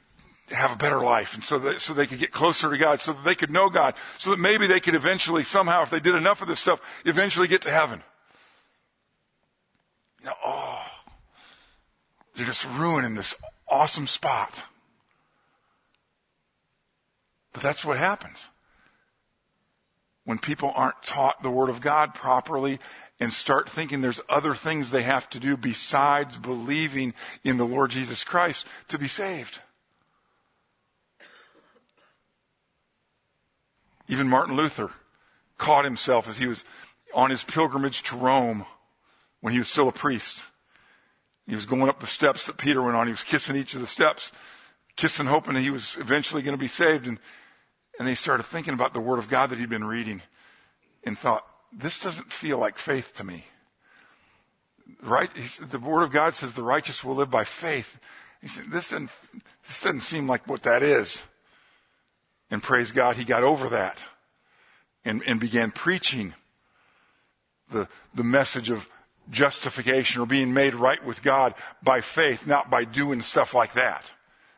have 0.51 0.73
a 0.73 0.77
better 0.77 1.01
life 1.01 1.35
and 1.35 1.45
so 1.45 1.59
that, 1.59 1.81
so 1.81 1.93
they 1.93 2.07
could 2.07 2.19
get 2.19 2.31
closer 2.31 2.71
to 2.71 2.79
God, 2.79 3.01
so 3.01 3.13
that 3.13 3.25
they 3.25 3.35
could 3.35 3.51
know 3.51 3.69
God, 3.69 3.95
so 4.19 4.31
that 4.31 4.39
maybe 4.39 4.67
they 4.67 4.81
could 4.81 4.95
eventually 4.95 5.45
somehow, 5.45 5.83
if 5.83 5.91
they 5.91 6.01
did 6.01 6.15
enough 6.15 6.41
of 6.41 6.49
this 6.49 6.61
stuff, 6.61 6.81
eventually 7.05 7.49
get 7.49 7.63
to 7.63 7.71
heaven. 7.71 8.03
You 10.21 10.27
know, 10.27 10.35
oh, 10.45 10.87
they're 12.35 12.47
just 12.47 12.67
ruining 12.77 13.15
this 13.15 13.35
awesome 13.69 14.07
spot. 14.07 14.63
But 17.53 17.63
that's 17.63 17.85
what 17.85 17.97
happens. 17.97 18.49
When 20.25 20.39
people 20.39 20.73
aren't 20.75 21.03
taught 21.03 21.43
the 21.43 21.51
Word 21.51 21.71
of 21.71 21.81
God 21.81 22.15
properly 22.15 22.79
and 23.19 23.33
start 23.33 23.69
thinking 23.69 24.01
there's 24.01 24.21
other 24.29 24.55
things 24.55 24.91
they 24.91 25.03
have 25.03 25.29
to 25.31 25.41
do 25.41 25.57
besides 25.57 26.37
believing 26.37 27.15
in 27.43 27.57
the 27.57 27.65
Lord 27.65 27.91
Jesus 27.91 28.25
Christ 28.25 28.67
to 28.89 28.99
be 28.99 29.09
saved. 29.09 29.61
Even 34.07 34.29
Martin 34.29 34.55
Luther 34.55 34.91
caught 35.59 35.85
himself 35.85 36.29
as 36.29 36.39
he 36.39 36.47
was 36.47 36.65
on 37.15 37.31
his 37.31 37.43
pilgrimage 37.43 38.03
to 38.05 38.17
Rome 38.17 38.65
when 39.41 39.53
he 39.53 39.59
was 39.59 39.69
still 39.69 39.89
a 39.89 39.93
priest. 39.93 40.41
He 41.47 41.55
was 41.55 41.67
going 41.67 41.89
up 41.89 42.01
the 42.01 42.07
steps 42.07 42.47
that 42.47 42.59
Peter 42.59 42.83
went 42.83 42.97
on. 42.97 43.07
He 43.07 43.13
was 43.13 43.23
kissing 43.23 43.57
each 43.57 43.75
of 43.75 43.81
the 43.81 43.87
steps, 43.87 44.33
kissing, 44.97 45.27
hoping 45.27 45.55
that 45.55 45.63
he 45.63 45.71
was 45.71 45.97
eventually 45.99 46.43
going 46.43 46.57
to 46.57 46.61
be 46.61 46.69
saved. 46.69 47.07
And, 47.07 47.19
and 47.99 48.07
they 48.07 48.15
started 48.15 48.45
thinking 48.45 48.75
about 48.75 48.93
the 48.93 49.01
Word 49.01 49.19
of 49.19 49.29
God 49.29 49.51
that 49.51 49.59
he'd 49.59 49.69
been 49.69 49.85
reading 49.85 50.23
and 51.05 51.19
thought, 51.19 51.45
this 51.73 51.99
doesn't 51.99 52.33
feel 52.33 52.59
like 52.59 52.79
faith 52.79 53.15
to 53.17 53.25
me. 53.25 53.45
Right? 55.03 55.31
The 55.61 55.79
Word 55.79 56.03
of 56.03 56.13
God 56.13 56.35
says 56.35 56.53
the 56.53 56.63
righteous 56.63 57.05
will 57.05 57.15
live 57.15 57.31
by 57.31 57.45
faith. 57.45 57.99
He 58.41 58.49
said, 58.49 58.71
this 58.71 58.91
doesn't, 58.91 59.11
this 59.67 59.83
doesn't 59.83 60.03
seem 60.03 60.29
like 60.29 60.47
what 60.47 60.63
that 60.63 60.83
is. 60.83 61.25
And 62.51 62.63
praise 62.63 62.93
God, 62.93 63.17
he 63.17 63.25
got 63.25 63.43
over 63.43 63.69
that 63.69 63.99
and, 65.05 65.23
and 65.27 65.39
began 65.39 65.71
preaching 65.71 66.35
the, 67.71 67.89
the 68.15 68.25
message 68.25 68.71
of 68.71 68.89
justification 69.31 70.23
or 70.23 70.27
being 70.27 70.55
made 70.55 70.75
right 70.75 71.05
with 71.05 71.23
God 71.23 71.55
by 71.83 72.01
faith, 72.01 72.47
not 72.47 72.71
by 72.71 72.85
doing 72.85 73.21
stuff 73.21 73.53
like 73.53 73.75
that. 73.75 74.11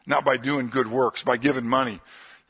Not 0.07 0.25
by 0.25 0.39
doing 0.39 0.71
good 0.71 0.91
works, 0.91 1.23
by 1.23 1.37
giving 1.37 1.69
money, 1.69 2.01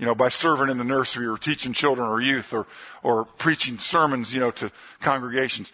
you 0.01 0.07
know, 0.07 0.15
by 0.15 0.31
serving 0.31 0.71
in 0.71 0.79
the 0.79 0.85
nursery 0.85 1.27
or 1.27 1.37
teaching 1.37 1.75
children 1.75 2.09
or 2.09 2.23
youth 2.23 2.55
or, 2.55 2.67
or 3.03 3.27
preaching 3.27 3.79
sermons, 3.79 4.33
you 4.33 4.41
know, 4.41 4.51
to 4.51 4.73
congregations. 5.03 5.73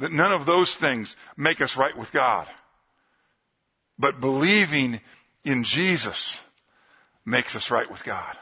None 0.00 0.32
of 0.32 0.46
those 0.46 0.74
things 0.74 1.16
make 1.36 1.60
us 1.60 1.76
right 1.76 1.94
with 1.94 2.10
God. 2.10 2.48
But 3.98 4.22
believing 4.22 5.02
in 5.44 5.64
Jesus 5.64 6.40
makes 7.26 7.54
us 7.54 7.70
right 7.70 7.90
with 7.90 8.04
God. 8.04 8.38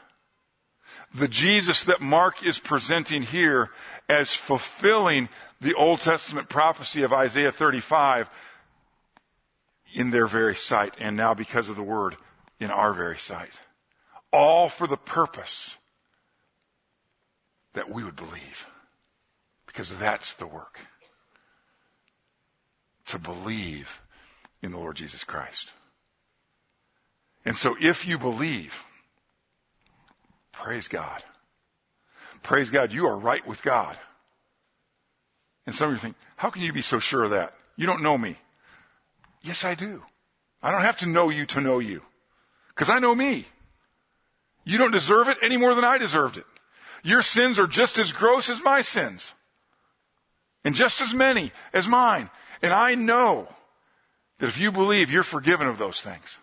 The 1.12 1.26
Jesus 1.26 1.82
that 1.84 2.00
Mark 2.00 2.46
is 2.46 2.60
presenting 2.60 3.22
here 3.22 3.70
as 4.08 4.32
fulfilling 4.32 5.28
the 5.60 5.74
Old 5.74 6.02
Testament 6.02 6.48
prophecy 6.48 7.02
of 7.02 7.12
Isaiah 7.12 7.50
35 7.50 8.30
in 9.92 10.12
their 10.12 10.28
very 10.28 10.54
sight, 10.54 10.94
and 11.00 11.16
now 11.16 11.34
because 11.34 11.68
of 11.68 11.74
the 11.74 11.82
word, 11.82 12.14
in 12.60 12.70
our 12.70 12.94
very 12.94 13.18
sight 13.18 13.50
all 14.32 14.68
for 14.68 14.86
the 14.86 14.96
purpose 14.96 15.76
that 17.74 17.90
we 17.90 18.04
would 18.04 18.16
believe. 18.16 18.66
Because 19.66 19.96
that's 19.98 20.34
the 20.34 20.46
work. 20.46 20.80
To 23.06 23.18
believe 23.18 24.02
in 24.62 24.72
the 24.72 24.78
Lord 24.78 24.96
Jesus 24.96 25.24
Christ. 25.24 25.72
And 27.44 27.56
so 27.56 27.76
if 27.80 28.06
you 28.06 28.18
believe, 28.18 28.82
praise 30.52 30.88
God. 30.88 31.22
Praise 32.42 32.70
God, 32.70 32.92
you 32.92 33.06
are 33.06 33.16
right 33.16 33.46
with 33.46 33.62
God. 33.62 33.96
And 35.66 35.74
some 35.74 35.88
of 35.88 35.94
you 35.94 35.98
think, 35.98 36.16
how 36.36 36.50
can 36.50 36.62
you 36.62 36.72
be 36.72 36.82
so 36.82 36.98
sure 36.98 37.24
of 37.24 37.30
that? 37.30 37.54
You 37.76 37.86
don't 37.86 38.02
know 38.02 38.16
me. 38.16 38.36
Yes, 39.42 39.64
I 39.64 39.74
do. 39.74 40.02
I 40.62 40.70
don't 40.70 40.82
have 40.82 40.96
to 40.98 41.06
know 41.06 41.28
you 41.28 41.46
to 41.46 41.60
know 41.60 41.78
you. 41.78 42.02
Because 42.68 42.88
I 42.88 42.98
know 42.98 43.14
me. 43.14 43.46
You 44.66 44.76
don't 44.76 44.90
deserve 44.90 45.28
it 45.28 45.38
any 45.40 45.56
more 45.56 45.74
than 45.74 45.84
I 45.84 45.96
deserved 45.96 46.36
it. 46.36 46.44
Your 47.02 47.22
sins 47.22 47.58
are 47.58 47.66
just 47.66 47.96
as 47.96 48.12
gross 48.12 48.50
as 48.50 48.62
my 48.62 48.82
sins. 48.82 49.32
and 50.66 50.74
just 50.74 51.00
as 51.00 51.14
many 51.14 51.52
as 51.72 51.86
mine. 51.86 52.28
And 52.60 52.74
I 52.74 52.96
know 52.96 53.46
that 54.40 54.48
if 54.48 54.58
you 54.58 54.72
believe, 54.72 55.12
you're 55.12 55.22
forgiven 55.22 55.68
of 55.68 55.78
those 55.78 56.00
things. 56.00 56.38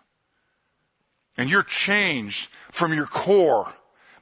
And 1.36 1.50
you're 1.50 1.62
changed 1.62 2.48
from 2.72 2.94
your 2.94 3.06
core 3.06 3.74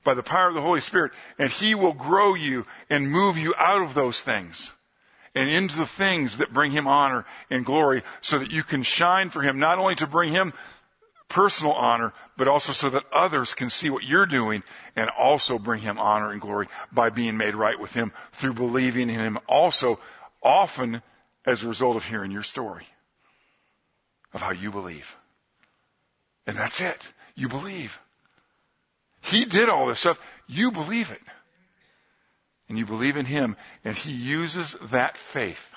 by 0.03 0.15
the 0.15 0.23
power 0.25 0.49
of 0.49 0.55
the 0.55 0.61
Holy 0.61 0.81
Spirit, 0.81 1.13
and 1.39 1.53
He 1.53 1.77
will 1.77 1.93
grow 1.93 2.35
you 2.35 2.67
and 2.91 3.13
move 3.13 3.39
you 3.39 3.55
out 3.57 3.81
of 3.81 3.95
those 3.95 4.21
things 4.21 4.73
and 5.37 5.49
into 5.49 5.77
the 5.77 5.87
things 5.87 6.39
that 6.39 6.53
bring 6.53 6.73
Him 6.73 6.89
honor 6.89 7.25
and 7.49 7.65
glory 7.65 8.03
so 8.21 8.41
that 8.41 8.51
you 8.51 8.65
can 8.65 8.83
shine 8.83 9.31
for 9.31 9.43
Him, 9.43 9.61
not 9.61 9.79
only 9.79 9.95
to 9.95 10.07
bring 10.09 10.33
Him 10.33 10.53
personal 11.33 11.73
honor, 11.73 12.13
but 12.37 12.47
also 12.47 12.73
so 12.73 12.91
that 12.91 13.05
others 13.11 13.55
can 13.55 13.71
see 13.71 13.89
what 13.89 14.05
you're 14.05 14.27
doing 14.27 14.63
and 14.95 15.09
also 15.09 15.59
bring 15.59 15.81
Him 15.81 15.99
honor 15.99 16.31
and 16.31 16.43
glory 16.43 16.69
by 16.93 17.09
being 17.09 17.39
made 17.39 17.55
right 17.55 17.81
with 17.81 17.95
Him 17.95 18.13
through 18.33 18.53
believing 18.53 19.09
in 19.09 19.19
Him 19.19 19.39
also 19.49 19.99
often 20.43 21.01
as 21.47 21.63
a 21.63 21.69
result 21.69 21.97
of 21.97 22.05
hearing 22.05 22.31
your 22.31 22.43
story 22.43 22.85
of 24.35 24.43
how 24.43 24.53
you 24.53 24.71
believe. 24.71 25.17
And 26.47 26.55
that's 26.55 26.83
it. 26.83 27.09
You 27.35 27.49
believe. 27.49 27.99
He 29.23 29.47
did 29.47 29.71
all 29.71 29.87
this 29.87 30.01
stuff. 30.01 30.21
You 30.47 30.71
believe 30.71 31.11
it. 31.11 31.23
And 32.69 32.77
you 32.77 32.85
believe 32.85 33.17
in 33.17 33.25
Him, 33.25 33.57
and 33.87 33.97
He 33.97 34.13
uses 34.13 34.77
that 34.83 35.17
faith 35.17 35.75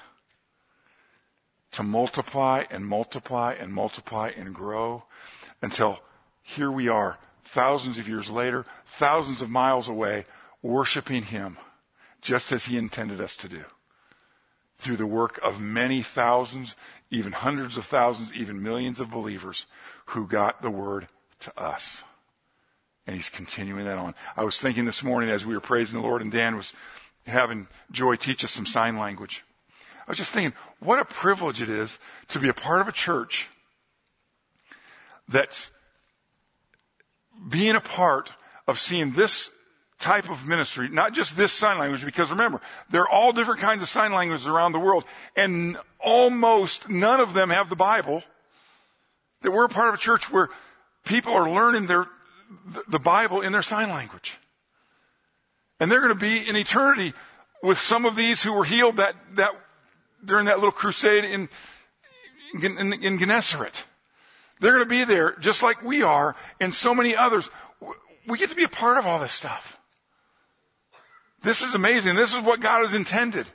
to 1.72 1.84
multiply 1.84 2.66
and 2.70 2.86
multiply 2.86 3.54
and 3.54 3.72
multiply 3.72 4.32
and 4.36 4.54
grow 4.54 5.06
until 5.66 6.00
here 6.44 6.72
we 6.72 6.88
are, 6.88 7.18
thousands 7.44 7.98
of 7.98 8.08
years 8.08 8.30
later, 8.30 8.66
thousands 8.86 9.42
of 9.42 9.50
miles 9.50 9.90
away, 9.90 10.26
worshiping 10.62 11.24
Him 11.24 11.58
just 12.22 12.52
as 12.52 12.66
He 12.66 12.78
intended 12.78 13.20
us 13.20 13.36
to 13.38 13.50
do. 13.50 13.64
Through 14.78 14.98
the 14.98 15.08
work 15.08 15.40
of 15.42 15.60
many 15.60 16.04
thousands, 16.04 16.76
even 17.10 17.32
hundreds 17.32 17.78
of 17.78 17.86
thousands, 17.86 18.32
even 18.34 18.62
millions 18.62 19.00
of 19.00 19.10
believers 19.10 19.66
who 20.08 20.28
got 20.28 20.62
the 20.62 20.70
word 20.70 21.08
to 21.40 21.60
us. 21.60 22.04
And 23.08 23.16
he's 23.16 23.30
continuing 23.30 23.86
that 23.86 23.98
on. 23.98 24.14
I 24.38 24.44
was 24.44 24.60
thinking 24.60 24.86
this 24.86 25.04
morning 25.04 25.30
as 25.30 25.46
we 25.46 25.56
were 25.56 25.62
praising 25.62 26.00
the 26.00 26.06
Lord 26.06 26.22
and 26.22 26.32
Dan 26.32 26.56
was 26.56 26.74
having 27.26 27.68
Joy 27.92 28.16
teach 28.18 28.44
us 28.44 28.52
some 28.52 28.66
sign 28.66 28.98
language. 28.98 29.44
I 30.08 30.12
was 30.12 30.18
just 30.18 30.32
thinking, 30.32 30.54
what 30.80 31.00
a 31.00 31.06
privilege 31.06 31.62
it 31.62 31.70
is 31.70 31.98
to 32.30 32.40
be 32.40 32.50
a 32.50 32.54
part 32.54 32.82
of 32.82 32.88
a 32.88 32.92
church 32.92 33.48
that's 35.28 35.72
being 37.50 37.76
a 37.76 37.82
part 37.82 38.34
of 38.68 38.80
seeing 38.80 39.12
this 39.12 39.50
type 40.00 40.30
of 40.30 40.46
ministry, 40.46 40.90
not 40.90 41.14
just 41.14 41.38
this 41.38 41.52
sign 41.52 41.80
language, 41.80 42.06
because 42.06 42.30
remember, 42.30 42.62
there 42.90 43.02
are 43.02 43.10
all 43.10 43.32
different 43.32 43.62
kinds 43.62 43.82
of 43.82 43.90
sign 43.90 44.12
languages 44.12 44.48
around 44.48 44.72
the 44.72 44.80
world, 44.80 45.04
and 45.36 45.78
almost 46.00 46.90
none 46.90 47.20
of 47.20 47.34
them 47.34 47.50
have 47.50 47.70
the 47.70 47.76
Bible. 47.76 48.24
That 49.42 49.52
we're 49.52 49.66
a 49.66 49.70
part 49.70 49.90
of 49.90 49.96
a 49.96 49.98
church 49.98 50.32
where 50.32 50.50
people 51.06 51.34
are 51.34 51.50
learning 51.50 51.88
their, 51.88 52.08
the 52.88 53.00
Bible 53.00 53.42
in 53.42 53.52
their 53.52 53.62
sign 53.62 53.90
language. 53.90 54.38
And 55.80 55.92
they're 55.92 56.02
going 56.02 56.14
to 56.14 56.20
be 56.20 56.48
in 56.48 56.56
eternity 56.56 57.14
with 57.62 57.80
some 57.80 58.06
of 58.06 58.16
these 58.16 58.44
who 58.44 58.54
were 58.54 58.64
healed 58.64 58.98
that, 58.98 59.16
that 59.36 59.52
during 60.24 60.46
that 60.46 60.58
little 60.58 60.72
crusade 60.72 61.26
in, 61.26 61.50
in, 62.62 62.94
in 62.94 63.20
Gennesaret. 63.20 63.86
They're 64.60 64.72
going 64.72 64.84
to 64.84 64.90
be 64.90 65.04
there 65.04 65.36
just 65.40 65.62
like 65.62 65.84
we 65.84 66.02
are 66.02 66.36
and 66.60 66.74
so 66.74 66.94
many 66.96 67.16
others. 67.16 67.50
We 68.28 68.38
get 68.38 68.50
to 68.50 68.56
be 68.56 68.64
a 68.64 68.70
part 68.70 68.98
of 68.98 69.06
all 69.06 69.20
this 69.20 69.34
stuff. 69.34 69.80
This 71.44 71.62
is 71.62 71.76
amazing. 71.76 72.16
This 72.16 72.34
is 72.34 72.42
what 72.42 72.60
God 72.60 72.82
has 72.82 72.94
intended. 72.94 73.46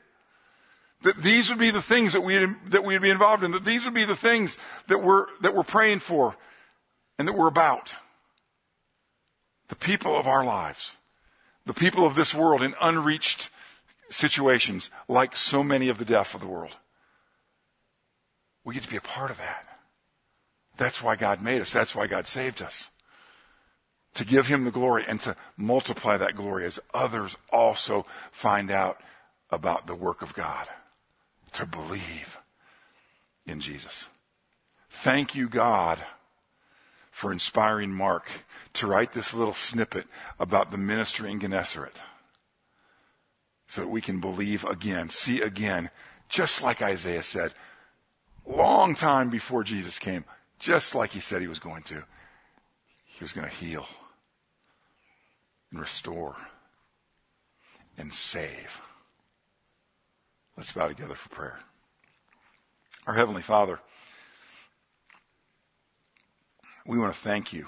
That 1.02 1.20
these 1.22 1.48
would 1.48 1.58
be 1.58 1.70
the 1.70 1.82
things 1.82 2.12
that 2.12 2.20
we 2.20 2.46
that 2.68 2.84
we'd 2.84 3.02
be 3.02 3.10
involved 3.10 3.42
in. 3.42 3.52
That 3.52 3.64
these 3.64 3.84
would 3.84 3.94
be 3.94 4.04
the 4.04 4.14
things 4.14 4.56
that 4.88 5.02
we're 5.02 5.26
that 5.40 5.54
we're 5.54 5.64
praying 5.64 6.00
for, 6.00 6.36
and 7.18 7.26
that 7.26 7.32
we're 7.32 7.48
about. 7.48 7.94
The 9.68 9.76
people 9.76 10.16
of 10.16 10.26
our 10.26 10.44
lives, 10.44 10.96
the 11.64 11.74
people 11.74 12.06
of 12.06 12.14
this 12.14 12.34
world 12.34 12.62
in 12.62 12.74
unreached 12.80 13.50
situations, 14.10 14.90
like 15.08 15.34
so 15.34 15.64
many 15.64 15.88
of 15.88 15.98
the 15.98 16.04
deaf 16.04 16.34
of 16.34 16.40
the 16.40 16.46
world. 16.46 16.76
We 18.62 18.74
get 18.74 18.82
to 18.82 18.90
be 18.90 18.96
a 18.96 19.00
part 19.00 19.30
of 19.30 19.38
that. 19.38 19.69
That's 20.80 21.02
why 21.02 21.14
God 21.14 21.42
made 21.42 21.60
us. 21.60 21.74
That's 21.74 21.94
why 21.94 22.06
God 22.06 22.26
saved 22.26 22.62
us. 22.62 22.88
To 24.14 24.24
give 24.24 24.46
Him 24.46 24.64
the 24.64 24.70
glory 24.70 25.04
and 25.06 25.20
to 25.20 25.36
multiply 25.54 26.16
that 26.16 26.34
glory 26.34 26.64
as 26.64 26.80
others 26.94 27.36
also 27.52 28.06
find 28.32 28.70
out 28.70 28.98
about 29.50 29.86
the 29.86 29.94
work 29.94 30.22
of 30.22 30.32
God. 30.32 30.68
To 31.52 31.66
believe 31.66 32.38
in 33.44 33.60
Jesus. 33.60 34.06
Thank 34.88 35.34
you, 35.34 35.50
God, 35.50 36.00
for 37.10 37.30
inspiring 37.30 37.90
Mark 37.90 38.24
to 38.72 38.86
write 38.86 39.12
this 39.12 39.34
little 39.34 39.52
snippet 39.52 40.06
about 40.38 40.70
the 40.70 40.78
ministry 40.78 41.30
in 41.30 41.40
Gennesaret 41.40 42.00
so 43.66 43.82
that 43.82 43.88
we 43.88 44.00
can 44.00 44.18
believe 44.18 44.64
again, 44.64 45.10
see 45.10 45.42
again, 45.42 45.90
just 46.30 46.62
like 46.62 46.80
Isaiah 46.80 47.22
said, 47.22 47.52
long 48.46 48.94
time 48.94 49.28
before 49.28 49.62
Jesus 49.62 49.98
came 49.98 50.24
just 50.60 50.94
like 50.94 51.10
he 51.10 51.20
said 51.20 51.40
he 51.40 51.48
was 51.48 51.58
going 51.58 51.82
to. 51.84 52.04
He 53.06 53.24
was 53.24 53.32
going 53.32 53.48
to 53.48 53.54
heal 53.54 53.86
and 55.70 55.80
restore 55.80 56.36
and 57.98 58.12
save. 58.12 58.80
Let's 60.56 60.72
bow 60.72 60.88
together 60.88 61.14
for 61.14 61.30
prayer. 61.30 61.60
Our 63.06 63.14
Heavenly 63.14 63.42
Father, 63.42 63.80
we 66.86 66.98
want 66.98 67.12
to 67.12 67.18
thank 67.18 67.52
you. 67.52 67.66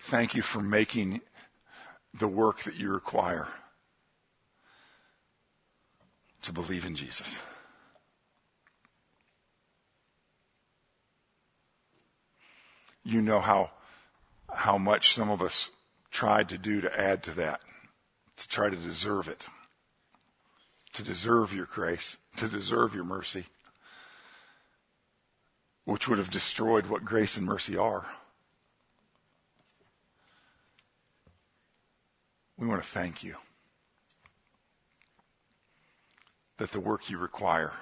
Thank 0.00 0.34
you 0.34 0.42
for 0.42 0.60
making 0.60 1.20
the 2.14 2.28
work 2.28 2.62
that 2.62 2.76
you 2.76 2.90
require 2.90 3.48
to 6.46 6.52
believe 6.52 6.86
in 6.86 6.94
Jesus. 6.94 7.40
You 13.04 13.20
know 13.20 13.40
how, 13.40 13.70
how 14.52 14.78
much 14.78 15.14
some 15.14 15.28
of 15.28 15.42
us 15.42 15.70
tried 16.12 16.48
to 16.50 16.58
do 16.58 16.80
to 16.80 17.00
add 17.00 17.24
to 17.24 17.32
that, 17.32 17.60
to 18.36 18.48
try 18.48 18.70
to 18.70 18.76
deserve 18.76 19.26
it, 19.28 19.48
to 20.92 21.02
deserve 21.02 21.52
your 21.52 21.66
grace, 21.66 22.16
to 22.36 22.46
deserve 22.46 22.94
your 22.94 23.04
mercy, 23.04 23.46
which 25.84 26.06
would 26.06 26.18
have 26.18 26.30
destroyed 26.30 26.86
what 26.86 27.04
grace 27.04 27.36
and 27.36 27.44
mercy 27.44 27.76
are. 27.76 28.06
We 32.56 32.68
want 32.68 32.82
to 32.82 32.88
thank 32.88 33.24
you 33.24 33.34
that 36.58 36.72
the 36.72 36.80
work 36.80 37.10
you 37.10 37.18
require 37.18 37.72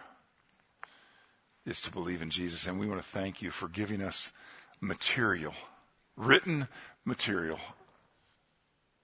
is 1.65 1.81
to 1.81 1.91
believe 1.91 2.23
in 2.23 2.31
Jesus. 2.31 2.67
And 2.67 2.79
we 2.79 2.87
want 2.87 3.03
to 3.03 3.09
thank 3.09 3.41
you 3.41 3.51
for 3.51 3.69
giving 3.69 4.03
us 4.03 4.33
material, 4.81 5.55
written 6.17 6.69
material, 7.05 7.59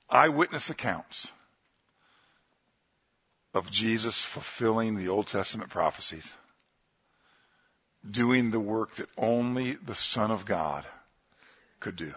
eyewitness 0.09 0.71
accounts 0.71 1.31
of 3.55 3.71
Jesus 3.71 4.21
fulfilling 4.23 4.97
the 4.97 5.09
Old 5.09 5.27
Testament 5.27 5.71
prophecies, 5.71 6.35
doing 8.09 8.51
the 8.51 8.61
work 8.61 8.95
that 8.97 9.09
only 9.17 9.73
the 9.73 9.95
Son 9.95 10.31
of 10.31 10.45
God 10.45 10.85
could 11.81 11.97
do, 11.97 12.13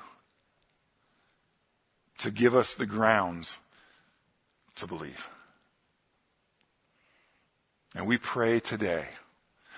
to 2.20 2.30
give 2.30 2.56
us 2.56 2.74
the 2.74 2.86
grounds 2.86 3.58
to 4.76 4.86
believe. 4.86 5.28
And 7.96 8.08
we 8.08 8.18
pray 8.18 8.60
today 8.60 9.10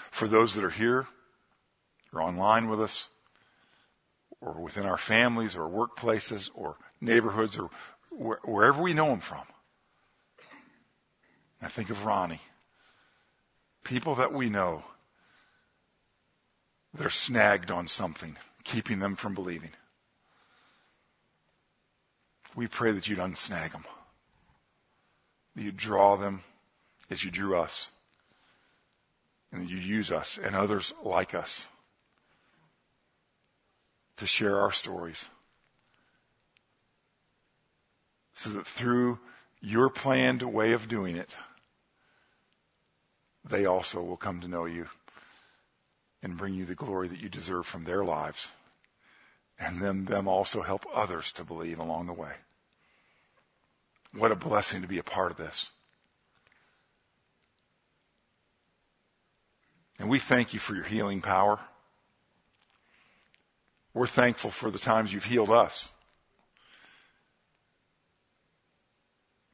for 0.10 0.28
those 0.28 0.54
that 0.56 0.64
are 0.64 0.70
here 0.70 1.08
or 2.14 2.22
online 2.22 2.70
with 2.70 2.82
us 2.82 3.10
or 4.40 4.54
within 4.54 4.86
our 4.86 4.98
families 4.98 5.56
or 5.56 5.70
workplaces 5.70 6.50
or 6.54 6.78
neighborhoods 7.02 7.58
or 7.58 7.70
wherever 8.12 8.82
we 8.82 8.94
know 8.94 9.08
them 9.08 9.20
from. 9.20 9.44
I 11.62 11.68
think 11.68 11.90
of 11.90 12.06
Ronnie. 12.06 12.42
People 13.84 14.16
that 14.16 14.32
we 14.32 14.50
know 14.50 14.84
that 16.94 17.06
are 17.06 17.10
snagged 17.10 17.70
on 17.70 17.88
something, 17.88 18.38
keeping 18.64 19.00
them 19.00 19.16
from 19.16 19.34
believing. 19.34 19.72
We 22.56 22.68
pray 22.68 22.94
that 22.94 23.10
you'd 23.10 23.20
unsnag 23.20 23.74
them, 23.74 23.84
that 25.56 25.64
you'd 25.64 25.76
draw 25.76 26.16
them 26.16 26.44
as 27.10 27.24
you 27.24 27.30
drew 27.30 27.58
us 27.58 27.90
and 29.56 29.70
you 29.70 29.78
use 29.78 30.12
us 30.12 30.38
and 30.42 30.56
others 30.56 30.94
like 31.02 31.34
us 31.34 31.68
to 34.18 34.26
share 34.26 34.60
our 34.60 34.72
stories 34.72 35.26
so 38.34 38.50
that 38.50 38.68
through 38.68 39.18
your 39.62 39.90
planned 39.90 40.42
way 40.42 40.74
of 40.74 40.88
doing 40.88 41.16
it, 41.16 41.38
they 43.44 43.66
also 43.66 44.04
will 44.04 44.18
come 44.18 44.42
to 44.42 44.48
know 44.48 44.66
you 44.66 44.88
and 46.22 46.38
bring 46.38 46.54
you 46.54 46.66
the 46.66 46.76
glory 46.76 47.08
that 47.08 47.22
you 47.22 47.30
deserve 47.30 47.66
from 47.66 47.86
their 47.86 48.04
lives. 48.04 48.52
And 49.58 49.82
then 49.82 50.06
them 50.06 50.28
also 50.28 50.64
help 50.64 50.86
others 50.94 51.32
to 51.34 51.46
believe 51.46 51.80
along 51.80 52.08
the 52.08 52.14
way. 52.14 52.34
What 54.14 54.32
a 54.34 54.36
blessing 54.36 54.82
to 54.82 54.88
be 54.88 54.98
a 54.98 55.04
part 55.04 55.32
of 55.32 55.38
this. 55.38 55.70
And 59.98 60.10
we 60.10 60.20
thank 60.20 60.54
you 60.54 60.60
for 60.60 60.76
your 60.76 60.84
healing 60.84 61.22
power. 61.22 61.60
We're 63.94 64.08
thankful 64.08 64.52
for 64.52 64.70
the 64.70 64.80
times 64.80 65.14
you've 65.14 65.26
healed 65.26 65.50
us. 65.50 65.90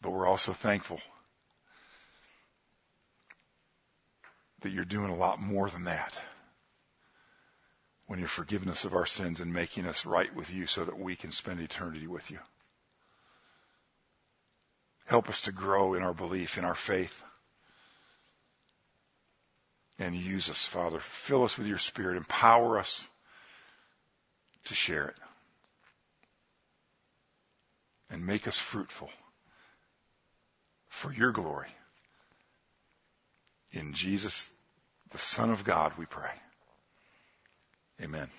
But 0.02 0.12
we're 0.12 0.28
also 0.28 0.52
thankful 0.52 1.00
that 4.62 4.72
you're 4.72 4.86
doing 4.86 5.12
a 5.12 5.16
lot 5.16 5.40
more 5.40 5.70
than 5.70 5.84
that 5.84 6.18
when 8.08 8.20
you're 8.20 8.28
forgiving 8.28 8.70
us 8.70 8.84
of 8.84 8.96
our 8.96 9.06
sins 9.06 9.40
and 9.40 9.54
making 9.54 9.86
us 9.86 10.06
right 10.06 10.36
with 10.36 10.52
you 10.52 10.66
so 10.66 10.84
that 10.84 11.00
we 11.00 11.16
can 11.16 11.32
spend 11.32 11.60
eternity 11.60 12.08
with 12.08 12.30
you. 12.30 12.40
Help 15.06 15.30
us 15.30 15.40
to 15.42 15.52
grow 15.52 15.94
in 15.94 16.04
our 16.04 16.14
belief, 16.14 16.58
in 16.58 16.66
our 16.66 16.76
faith. 16.76 17.24
And 20.02 20.16
use 20.16 20.50
us, 20.50 20.66
Father. 20.66 21.00
Fill 21.00 21.44
us 21.44 21.60
with 21.60 21.68
your 21.68 21.78
Spirit. 21.78 22.18
Empower 22.18 22.80
us 22.80 23.08
to 24.66 24.74
share 24.74 25.10
it. 25.10 25.16
And 28.10 28.26
make 28.26 28.48
us 28.48 28.58
fruitful 28.58 29.12
for 30.90 31.14
your 31.14 31.32
glory. 31.32 31.68
In 33.72 33.94
Jesus, 33.94 34.50
the 35.12 35.20
Son 35.20 35.52
of 35.52 35.64
God, 35.64 35.94
we 36.00 36.08
pray. 36.08 36.32
Amen. 38.02 38.32